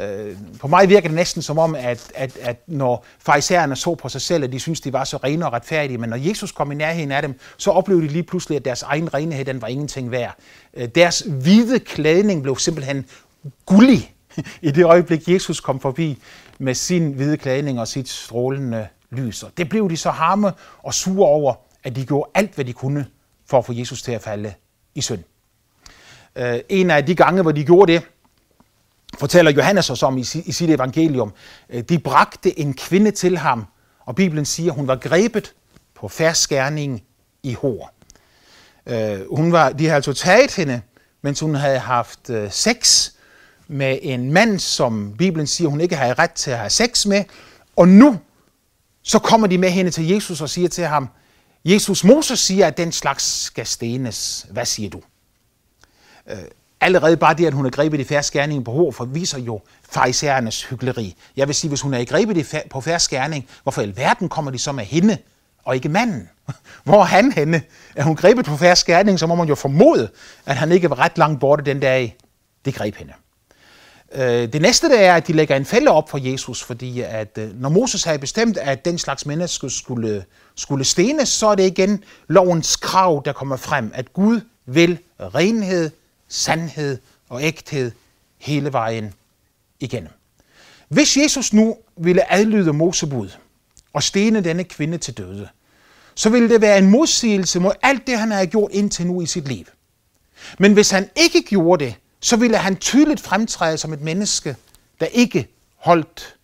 Øh, 0.00 0.36
på 0.60 0.68
mig 0.68 0.88
virker 0.88 1.08
det 1.08 1.16
næsten 1.16 1.42
som 1.42 1.58
om, 1.58 1.74
at, 1.74 2.12
at, 2.14 2.38
at 2.40 2.62
når 2.66 3.04
farisæerne 3.18 3.76
så 3.76 3.94
på 3.94 4.08
sig 4.08 4.20
selv, 4.20 4.44
at 4.44 4.52
de 4.52 4.60
syntes, 4.60 4.80
de 4.80 4.92
var 4.92 5.04
så 5.04 5.16
rene 5.16 5.46
og 5.46 5.52
retfærdige, 5.52 5.98
men 5.98 6.10
når 6.10 6.16
Jesus 6.16 6.52
kom 6.52 6.72
i 6.72 6.74
nærheden 6.74 7.12
af 7.12 7.22
dem, 7.22 7.38
så 7.56 7.70
oplevede 7.70 8.06
de 8.06 8.12
lige 8.12 8.22
pludselig, 8.22 8.56
at 8.56 8.64
deres 8.64 8.82
egen 8.82 9.14
renhed, 9.14 9.44
den 9.44 9.62
var 9.62 9.68
ingenting 9.68 10.10
værd. 10.10 10.36
Øh, 10.74 10.88
deres 10.94 11.20
hvide 11.28 11.78
klædning 11.78 12.42
blev 12.42 12.58
simpelthen 12.58 13.06
gullig 13.66 14.14
i 14.62 14.70
det 14.70 14.84
øjeblik, 14.84 15.28
Jesus 15.28 15.60
kom 15.60 15.80
forbi 15.80 16.22
med 16.58 16.74
sin 16.74 17.12
hvide 17.12 17.36
klædning 17.36 17.80
og 17.80 17.88
sit 17.88 18.08
strålende 18.08 18.88
lys. 19.10 19.42
Og 19.42 19.50
det 19.56 19.68
blev 19.68 19.90
de 19.90 19.96
så 19.96 20.10
harme 20.10 20.52
og 20.78 20.94
sure 20.94 21.28
over, 21.28 21.54
at 21.84 21.96
de 21.96 22.06
gjorde 22.06 22.30
alt, 22.34 22.54
hvad 22.54 22.64
de 22.64 22.72
kunne 22.72 23.06
for 23.50 23.58
at 23.58 23.64
få 23.64 23.72
Jesus 23.72 24.02
til 24.02 24.12
at 24.12 24.22
falde 24.22 24.54
i 24.94 25.00
synd. 25.00 25.22
Øh, 26.36 26.60
en 26.68 26.90
af 26.90 27.06
de 27.06 27.14
gange, 27.14 27.42
hvor 27.42 27.52
de 27.52 27.64
gjorde 27.64 27.92
det, 27.92 28.02
fortæller 29.18 29.50
Johannes 29.52 29.90
os 29.90 30.02
om 30.02 30.18
i, 30.18 30.24
i 30.44 30.52
sit 30.52 30.70
evangelium. 30.70 31.32
Øh, 31.70 31.82
de 31.82 31.98
bragte 31.98 32.58
en 32.58 32.74
kvinde 32.74 33.10
til 33.10 33.38
ham, 33.38 33.66
og 34.00 34.14
Bibelen 34.14 34.44
siger, 34.44 34.72
at 34.72 34.76
hun 34.76 34.86
var 34.86 34.96
grebet 34.96 35.54
på 35.94 36.08
færdskærning 36.08 37.02
i 37.42 37.54
hår. 37.54 37.92
Øh, 38.86 39.36
hun 39.36 39.52
var, 39.52 39.70
de 39.70 39.84
havde 39.84 39.96
altså 39.96 40.12
taget 40.12 40.54
hende, 40.54 40.80
mens 41.22 41.40
hun 41.40 41.54
havde 41.54 41.78
haft 41.78 42.30
øh, 42.30 42.50
sex 42.50 43.10
med 43.68 43.98
en 44.02 44.32
mand, 44.32 44.58
som 44.58 45.14
Bibelen 45.18 45.46
siger, 45.46 45.68
hun 45.68 45.80
ikke 45.80 45.96
havde 45.96 46.14
ret 46.14 46.32
til 46.32 46.50
at 46.50 46.58
have 46.58 46.70
sex 46.70 47.06
med. 47.06 47.24
Og 47.76 47.88
nu, 47.88 48.18
så 49.02 49.18
kommer 49.18 49.46
de 49.46 49.58
med 49.58 49.70
hende 49.70 49.90
til 49.90 50.08
Jesus 50.08 50.40
og 50.40 50.50
siger 50.50 50.68
til 50.68 50.84
ham, 50.84 51.08
Jesus, 51.64 52.04
Moses 52.04 52.40
siger, 52.40 52.66
at 52.66 52.76
den 52.76 52.92
slags 52.92 53.42
skal 53.42 53.66
stenes. 53.66 54.46
Hvad 54.50 54.64
siger 54.64 54.90
du? 54.90 55.00
Allerede 56.80 57.16
bare 57.16 57.34
det, 57.34 57.46
at 57.46 57.54
hun 57.54 57.66
er 57.66 57.70
grebet 57.70 58.00
i 58.00 58.04
færdskærningen 58.04 58.64
skærning 58.64 58.64
på 58.64 58.72
hår, 58.72 59.04
viser 59.04 59.38
jo 59.38 59.60
farisæernes 59.90 60.64
hyggeleri. 60.64 61.16
Jeg 61.36 61.46
vil 61.46 61.54
sige, 61.54 61.68
hvis 61.68 61.80
hun 61.80 61.94
er 61.94 62.04
grebet 62.04 62.64
på 62.70 62.80
færdskærning, 62.80 63.48
hvorfor 63.62 63.80
i 63.80 63.84
alverden 63.84 64.28
kommer 64.28 64.50
de 64.50 64.58
så 64.58 64.72
med 64.72 64.84
hende, 64.84 65.18
og 65.64 65.74
ikke 65.74 65.88
manden? 65.88 66.28
Hvor 66.84 67.00
er 67.00 67.04
han 67.04 67.32
henne? 67.32 67.62
Er 67.96 68.02
hun 68.02 68.16
grebet 68.16 68.44
på 68.44 68.56
færdskærning, 68.56 69.18
så 69.18 69.26
må 69.26 69.34
man 69.34 69.48
jo 69.48 69.54
formode, 69.54 70.08
at 70.46 70.56
han 70.56 70.72
ikke 70.72 70.90
var 70.90 70.98
ret 70.98 71.18
langt 71.18 71.40
borte 71.40 71.64
den 71.64 71.80
dag, 71.80 72.16
det 72.64 72.74
greb 72.74 72.94
hende. 72.96 73.12
Øh, 74.12 74.52
det 74.52 74.62
næste 74.62 74.88
det 74.88 75.04
er, 75.04 75.14
at 75.14 75.26
de 75.26 75.32
lægger 75.32 75.56
en 75.56 75.64
fælde 75.64 75.90
op 75.90 76.10
for 76.10 76.18
Jesus, 76.18 76.62
fordi 76.62 77.00
at 77.00 77.38
øh, 77.38 77.60
når 77.60 77.68
Moses 77.68 78.04
havde 78.04 78.18
bestemt, 78.18 78.56
at 78.56 78.84
den 78.84 78.98
slags 78.98 79.26
menneske 79.26 79.70
skulle, 79.70 80.24
skulle 80.54 80.84
stenes, 80.84 81.28
så 81.28 81.46
er 81.46 81.54
det 81.54 81.66
igen 81.66 82.04
lovens 82.28 82.76
krav, 82.76 83.22
der 83.24 83.32
kommer 83.32 83.56
frem, 83.56 83.90
at 83.94 84.12
Gud 84.12 84.40
vil 84.66 84.98
renhed, 85.18 85.90
sandhed 86.28 86.98
og 87.28 87.42
ægthed 87.42 87.92
hele 88.38 88.72
vejen 88.72 89.14
igennem. 89.80 90.10
Hvis 90.88 91.16
Jesus 91.16 91.52
nu 91.52 91.76
ville 91.96 92.32
adlyde 92.32 92.72
Mosebud 92.72 93.30
og 93.92 94.02
stene 94.02 94.44
denne 94.44 94.64
kvinde 94.64 94.98
til 94.98 95.14
døde, 95.14 95.48
så 96.14 96.30
ville 96.30 96.48
det 96.48 96.60
være 96.60 96.78
en 96.78 96.90
modsigelse 96.90 97.60
mod 97.60 97.72
alt 97.82 98.06
det, 98.06 98.18
han 98.18 98.30
har 98.30 98.46
gjort 98.46 98.70
indtil 98.72 99.06
nu 99.06 99.22
i 99.22 99.26
sit 99.26 99.48
liv. 99.48 99.64
Men 100.58 100.72
hvis 100.72 100.90
han 100.90 101.10
ikke 101.16 101.42
gjorde 101.42 101.84
det, 101.84 101.94
så 102.20 102.36
ville 102.36 102.56
han 102.56 102.76
tydeligt 102.76 103.20
fremtræde 103.20 103.78
som 103.78 103.92
et 103.92 104.00
menneske, 104.00 104.56
der 105.00 105.06
ikke 105.06 105.48
holdt 105.76 106.36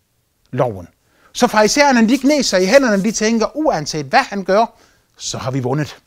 loven. 0.51 0.87
Så 1.33 1.47
farisæerne, 1.47 2.09
de 2.09 2.17
knæser 2.17 2.57
i 2.57 2.65
hænderne, 2.65 3.03
de 3.03 3.11
tænker, 3.11 3.57
uanset 3.57 4.05
hvad 4.05 4.19
han 4.19 4.43
gør, 4.43 4.65
så 5.17 5.37
har 5.37 5.51
vi 5.51 5.59
vundet. 5.59 5.97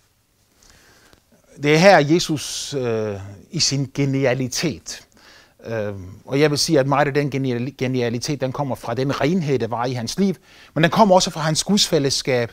Det 1.62 1.74
er 1.74 1.78
her 1.78 1.98
Jesus 1.98 2.74
øh, 2.74 3.16
i 3.50 3.60
sin 3.60 3.90
genialitet. 3.94 5.00
Øh, 5.66 5.94
og 6.24 6.40
jeg 6.40 6.50
vil 6.50 6.58
sige, 6.58 6.80
at 6.80 6.86
meget 6.86 7.06
af 7.06 7.14
den 7.14 7.30
genialitet, 7.78 8.40
den 8.40 8.52
kommer 8.52 8.74
fra 8.74 8.94
den 8.94 9.20
renhed, 9.20 9.58
der 9.58 9.66
var 9.66 9.84
i 9.84 9.92
hans 9.92 10.18
liv, 10.18 10.34
men 10.74 10.84
den 10.84 10.90
kommer 10.90 11.14
også 11.14 11.30
fra 11.30 11.40
hans 11.40 11.64
gudsfællesskab. 11.64 12.52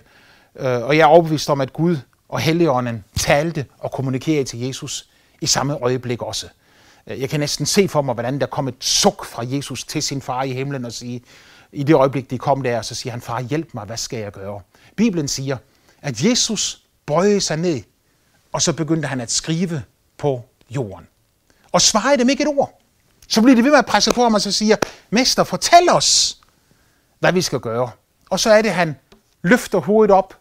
Øh, 0.60 0.82
og 0.82 0.98
jeg 0.98 1.04
er 1.04 1.08
overbevist 1.08 1.50
om, 1.50 1.62
at 1.62 1.74
Gud 1.74 1.98
og 2.30 2.40
Helligånden 2.40 3.04
talte 3.20 3.66
og 3.80 3.92
kommunikerede 3.92 4.44
til 4.44 4.60
Jesus 4.60 5.10
i 5.42 5.46
samme 5.46 5.84
øjeblik 5.84 6.22
også. 6.22 6.48
Øh, 7.08 7.22
jeg 7.22 7.30
kan 7.30 7.40
næsten 7.40 7.66
se 7.66 7.88
for 7.88 8.02
mig, 8.02 8.14
hvordan 8.14 8.40
der 8.40 8.46
kom 8.46 8.68
et 8.68 8.76
suk 8.80 9.26
fra 9.26 9.44
Jesus 9.46 9.84
til 9.84 10.04
sin 10.04 10.22
far 10.22 10.44
i 10.44 10.54
himlen 10.54 10.86
og 10.86 10.94
sige, 10.94 11.22
i 11.72 11.84
det 11.84 11.96
øjeblik, 11.96 12.30
de 12.30 12.38
kom 12.38 12.62
der, 12.62 12.82
så 12.82 12.96
siger 12.96 13.12
han, 13.12 13.22
far, 13.22 13.42
hjælp 13.42 13.74
mig, 13.74 13.86
hvad 13.86 13.98
skal 13.98 14.20
jeg 14.20 14.32
gøre? 14.32 14.62
Bibelen 14.96 15.28
siger, 15.28 15.58
at 16.02 16.24
Jesus 16.24 16.82
bøjede 17.06 17.42
sig 17.42 17.58
ned, 17.58 17.82
og 18.54 18.62
så 18.62 18.74
begyndte 18.74 19.08
han 19.08 19.22
at 19.22 19.32
skrive 19.32 19.84
på 20.18 20.46
jorden. 20.70 21.08
Og 21.72 21.82
svarede 21.82 22.18
dem 22.18 22.30
ikke 22.30 22.44
et 22.44 22.48
ord. 22.48 22.82
Så 23.28 23.42
bliver 23.42 23.56
de 23.56 23.64
ved 23.64 23.72
med 23.72 23.80
at 23.80 23.86
presse 23.86 24.14
på 24.14 24.24
ham, 24.24 24.34
og 24.34 24.42
så 24.42 24.52
siger, 24.52 24.76
Mester, 25.10 25.44
fortæl 25.44 25.90
os, 25.90 26.42
hvad 27.20 27.34
vi 27.34 27.42
skal 27.42 27.60
gøre. 27.60 27.92
Og 28.30 28.40
så 28.40 28.52
er 28.52 28.62
det, 28.62 28.74
han 28.74 28.96
løfter 29.42 29.80
hovedet 29.80 30.16
op, 30.16 30.40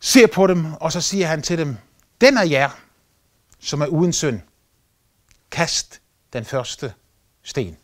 ser 0.00 0.26
på 0.26 0.46
dem, 0.46 0.74
og 0.74 0.92
så 0.92 1.00
siger 1.00 1.26
han 1.26 1.42
til 1.42 1.58
dem, 1.58 1.76
den 2.20 2.36
er 2.36 2.42
jer, 2.42 2.70
som 3.60 3.80
er 3.80 3.86
uden 3.86 4.12
synd, 4.12 4.40
kast 5.50 6.00
den 6.32 6.44
første 6.44 6.94
sten. 7.42 7.76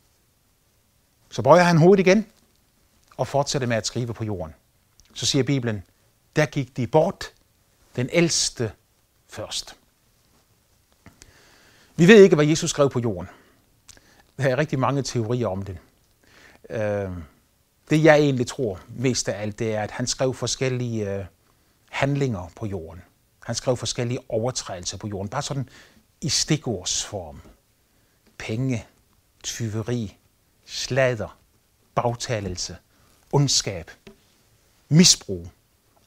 Så 1.31 1.43
bøjer 1.43 1.63
han 1.63 1.79
hovedet 1.79 2.07
igen 2.07 2.27
og 3.17 3.27
fortsætter 3.27 3.69
med 3.69 3.77
at 3.77 3.87
skrive 3.87 4.15
på 4.15 4.25
jorden. 4.25 4.55
Så 5.15 5.27
siger 5.27 5.43
Bibelen, 5.43 5.83
der 6.37 6.47
gik 6.47 6.77
de 6.77 6.87
bort, 6.87 7.33
den 7.97 8.09
ældste 8.13 8.73
først. 9.29 9.77
Vi 11.97 12.09
ved 12.09 12.23
ikke, 12.23 12.35
hvad 12.37 12.47
Jesus 12.47 12.71
skrev 12.71 12.91
på 12.91 13.01
jorden. 13.01 13.29
Der 14.39 14.49
er 14.49 14.59
rigtig 14.59 14.79
mange 14.79 15.03
teorier 15.03 15.47
om 15.47 15.63
det. 15.63 15.79
Øh, 16.71 17.11
det 17.91 18.05
jeg 18.05 18.19
egentlig 18.19 18.47
tror 18.47 18.81
mest 18.89 19.29
af 19.29 19.43
alt, 19.43 19.59
det 19.59 19.75
er, 19.75 19.83
at 19.83 19.91
han 19.91 20.07
skrev 20.07 20.35
forskellige 20.35 21.15
øh, 21.15 21.25
handlinger 21.91 22.51
på 22.57 22.67
jorden. 22.67 23.03
Han 23.43 23.55
skrev 23.55 23.77
forskellige 23.77 24.21
overtrædelser 24.29 24.99
på 24.99 25.09
jorden, 25.09 25.29
bare 25.29 25.43
sådan 25.43 25.69
i 26.21 26.29
stikordsform. 26.29 27.41
Penge, 28.39 28.87
tyveri, 29.43 30.17
slader, 30.65 31.39
bagtalelse, 31.95 32.77
ondskab, 33.33 33.91
misbrug 34.89 35.49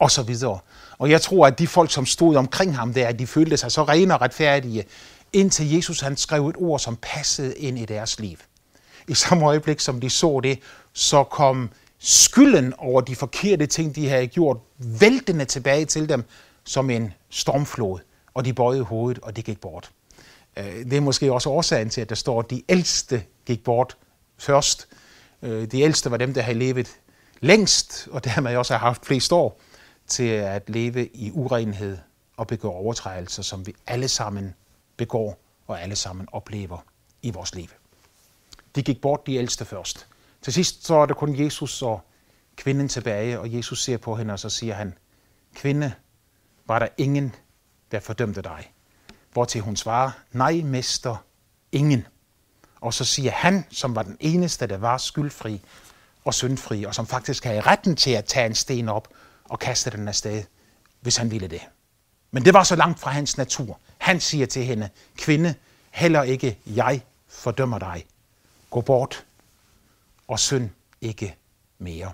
og 0.02 0.12
så 0.12 0.24
videre. 0.24 0.60
Og 0.98 1.10
jeg 1.10 1.22
tror, 1.22 1.48
at 1.48 1.60
de 1.60 1.68
folk, 1.68 1.92
som 1.92 2.06
stod 2.06 2.36
omkring 2.36 2.76
ham 2.76 2.94
der, 2.94 3.12
de 3.12 3.28
følte 3.28 3.58
sig 3.58 3.72
så 3.72 3.84
rene 3.84 4.14
og 4.14 4.22
retfærdige, 4.22 4.86
indtil 5.34 5.74
Jesus 5.74 6.00
han 6.00 6.18
skrev 6.18 6.48
et 6.48 6.56
ord, 6.58 6.80
som 6.80 6.98
passede 7.02 7.56
ind 7.58 7.80
i 7.80 7.86
deres 7.86 8.20
liv. 8.20 8.38
I 9.08 9.14
samme 9.14 9.46
øjeblik, 9.46 9.80
som 9.80 10.02
de 10.02 10.10
så 10.10 10.40
det, 10.44 10.60
så 10.94 11.24
kom 11.24 11.70
skylden 12.00 12.74
over 12.78 13.02
de 13.02 13.16
forkerte 13.16 13.66
ting, 13.66 13.96
de 13.96 14.10
havde 14.10 14.28
gjort, 14.28 14.58
væltende 14.78 15.46
tilbage 15.46 15.86
til 15.86 16.10
dem 16.10 16.24
som 16.64 16.90
en 16.90 17.14
stormflod, 17.30 18.00
og 18.34 18.46
de 18.46 18.54
bøjede 18.54 18.84
hovedet, 18.84 19.20
og 19.24 19.36
det 19.36 19.46
gik 19.46 19.62
bort. 19.62 19.90
Øh, 20.58 20.66
det 20.66 20.94
er 20.94 21.02
måske 21.02 21.34
også 21.34 21.50
årsagen 21.50 21.90
til, 21.90 22.02
at 22.02 22.10
der 22.10 22.16
står, 22.16 22.40
at 22.40 22.50
de 22.50 22.64
ældste 22.70 23.24
gik 23.46 23.64
bort 23.64 23.98
først. 24.38 24.88
Øh, 25.42 25.72
de 25.72 25.82
ældste 25.82 26.12
var 26.12 26.18
dem, 26.18 26.34
der 26.34 26.42
havde 26.42 26.60
levet 26.60 26.90
længst, 27.42 28.08
og 28.12 28.26
dermed 28.26 28.56
også 28.56 28.74
har 28.74 28.80
haft 28.80 29.06
flest 29.06 29.34
år 29.34 29.62
til 30.12 30.28
at 30.28 30.70
leve 30.70 31.08
i 31.08 31.32
urenhed 31.32 31.98
og 32.38 32.48
begå 32.48 32.72
overtrædelser, 32.72 33.44
som 33.44 33.68
vi 33.68 33.76
alle 33.88 34.08
sammen 34.08 34.54
begår 34.98 35.40
og 35.68 35.82
alle 35.82 35.96
sammen 35.96 36.28
oplever 36.32 36.86
i 37.22 37.32
vores 37.32 37.56
liv. 37.56 37.68
De 38.76 38.84
gik 38.84 39.02
bort 39.02 39.28
de 39.28 39.36
ældste 39.36 39.66
først. 39.66 40.08
Til 40.42 40.54
sidst 40.54 40.86
så 40.86 40.96
er 40.96 41.06
der 41.06 41.14
kun 41.14 41.40
Jesus 41.40 41.82
og 41.82 42.02
kvinden 42.56 42.88
tilbage, 42.88 43.40
og 43.40 43.54
Jesus 43.54 43.84
ser 43.84 43.98
på 43.98 44.16
hende, 44.16 44.34
og 44.34 44.40
så 44.40 44.50
siger 44.50 44.74
han, 44.74 44.94
Kvinde, 45.56 45.94
var 46.66 46.80
der 46.80 46.88
ingen, 46.98 47.36
der 47.92 48.00
fordømte 48.00 48.42
dig? 48.42 48.74
Hvortil 49.34 49.62
hun 49.62 49.76
svarer, 49.76 50.12
nej, 50.32 50.62
mester, 50.64 51.26
ingen. 51.72 52.08
Og 52.82 52.94
så 52.94 53.06
siger 53.06 53.32
han, 53.32 53.66
som 53.70 53.96
var 53.96 54.04
den 54.04 54.18
eneste, 54.20 54.68
der 54.68 54.78
var 54.78 54.98
skyldfri 54.98 55.62
og 56.26 56.34
syndfri, 56.34 56.84
og 56.84 56.96
som 56.96 57.08
faktisk 57.08 57.44
havde 57.44 57.62
retten 57.62 57.96
til 57.96 58.12
at 58.12 58.26
tage 58.26 58.46
en 58.46 58.56
sten 58.56 58.90
op 58.90 59.08
og 59.52 59.60
kaste 59.60 59.90
den 59.90 60.08
afsted, 60.08 60.44
hvis 61.02 61.18
han 61.18 61.32
ville 61.32 61.48
det. 61.48 61.62
Men 62.32 62.46
det 62.46 62.54
var 62.54 62.64
så 62.64 62.76
langt 62.76 63.00
fra 63.00 63.12
hans 63.12 63.38
natur. 63.38 63.80
Han 63.98 64.20
siger 64.20 64.46
til 64.46 64.66
hende, 64.66 64.90
kvinde, 65.18 65.56
heller 65.92 66.24
ikke 66.24 66.58
jeg 66.66 67.02
fordømmer 67.28 67.80
dig. 67.80 68.06
Gå 68.70 68.82
bort 68.82 69.26
og 70.28 70.40
synd 70.40 70.70
ikke 71.02 71.36
mere. 71.80 72.12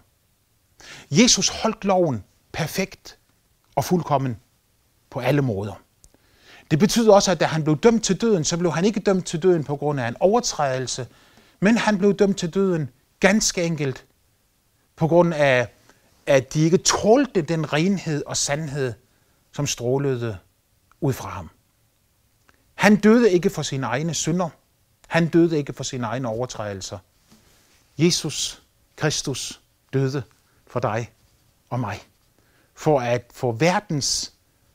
Jesus 1.12 1.50
holdt 1.50 1.86
loven 1.86 2.24
perfekt 2.52 3.18
og 3.76 3.86
fuldkommen 3.86 4.38
på 5.10 5.20
alle 5.20 5.42
måder. 5.42 5.82
Det 6.72 6.80
betyder 6.80 7.14
også, 7.14 7.32
at 7.32 7.40
da 7.40 7.46
han 7.46 7.64
blev 7.64 7.78
dømt 7.78 8.04
til 8.04 8.22
døden, 8.22 8.44
så 8.44 8.58
blev 8.58 8.72
han 8.72 8.86
ikke 8.86 9.00
dømt 9.00 9.26
til 9.26 9.44
døden 9.44 9.64
på 9.64 9.76
grund 9.76 10.00
af 10.00 10.08
en 10.08 10.16
overtrædelse, 10.20 11.08
men 11.60 11.78
han 11.78 11.98
blev 11.98 12.14
dømt 12.14 12.38
til 12.38 12.54
døden 12.54 12.90
ganske 13.20 13.64
enkelt 13.64 14.06
på 14.96 15.08
grund 15.08 15.34
af, 15.34 15.68
at 16.28 16.54
de 16.54 16.62
ikke 16.62 16.78
tålte 16.78 17.42
den 17.42 17.74
renhed 17.74 18.24
og 18.26 18.38
sandhed, 18.38 18.94
som 19.52 19.68
strålede 19.68 20.38
ud 21.02 21.14
fra 21.14 21.30
ham. 21.30 21.50
Han 22.76 22.96
døde 22.96 23.32
ikke 23.32 23.50
for 23.50 23.62
sine 23.62 23.86
egne 23.86 24.14
synder. 24.14 24.50
Han 25.08 25.28
døde 25.28 25.58
ikke 25.58 25.74
for 25.74 25.84
sine 25.84 26.08
egne 26.08 26.28
overtrædelser. 26.28 26.98
Jesus 27.98 28.64
Kristus 28.96 29.62
døde 29.94 30.24
for 30.68 30.80
dig 30.80 31.12
og 31.70 31.80
mig. 31.80 32.00
For 32.74 33.00
at 33.00 33.26
få 33.34 33.52
verdens 33.52 34.34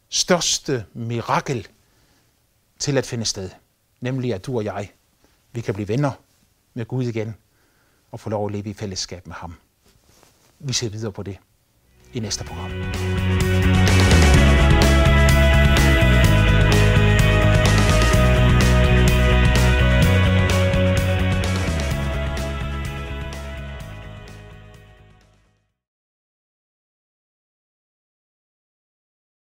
største 0.09 0.87
mirakel 0.93 1.69
til 2.79 2.99
at 2.99 3.07
finde 3.07 3.25
sted. 3.25 3.51
Nemlig 4.01 4.35
at 4.35 4.47
du 4.47 4.57
og 4.57 4.65
jeg, 4.65 4.93
vi 5.53 5.61
kan 5.61 5.75
blive 5.75 5.88
venner 5.88 6.12
med 6.75 6.87
Gud 6.87 7.05
igen 7.05 7.35
og 8.11 8.21
få 8.21 8.31
lov 8.31 8.47
at 8.47 8.53
leve 8.53 8.71
i 8.71 8.75
fællesskab 8.75 9.27
med 9.27 9.35
ham. 9.35 9.57
Vi 10.64 10.72
ser 10.72 10.88
videre 10.88 11.12
på 11.12 11.22
det 11.22 11.37
i 12.12 12.20
næste 12.20 12.44
program. 12.44 12.70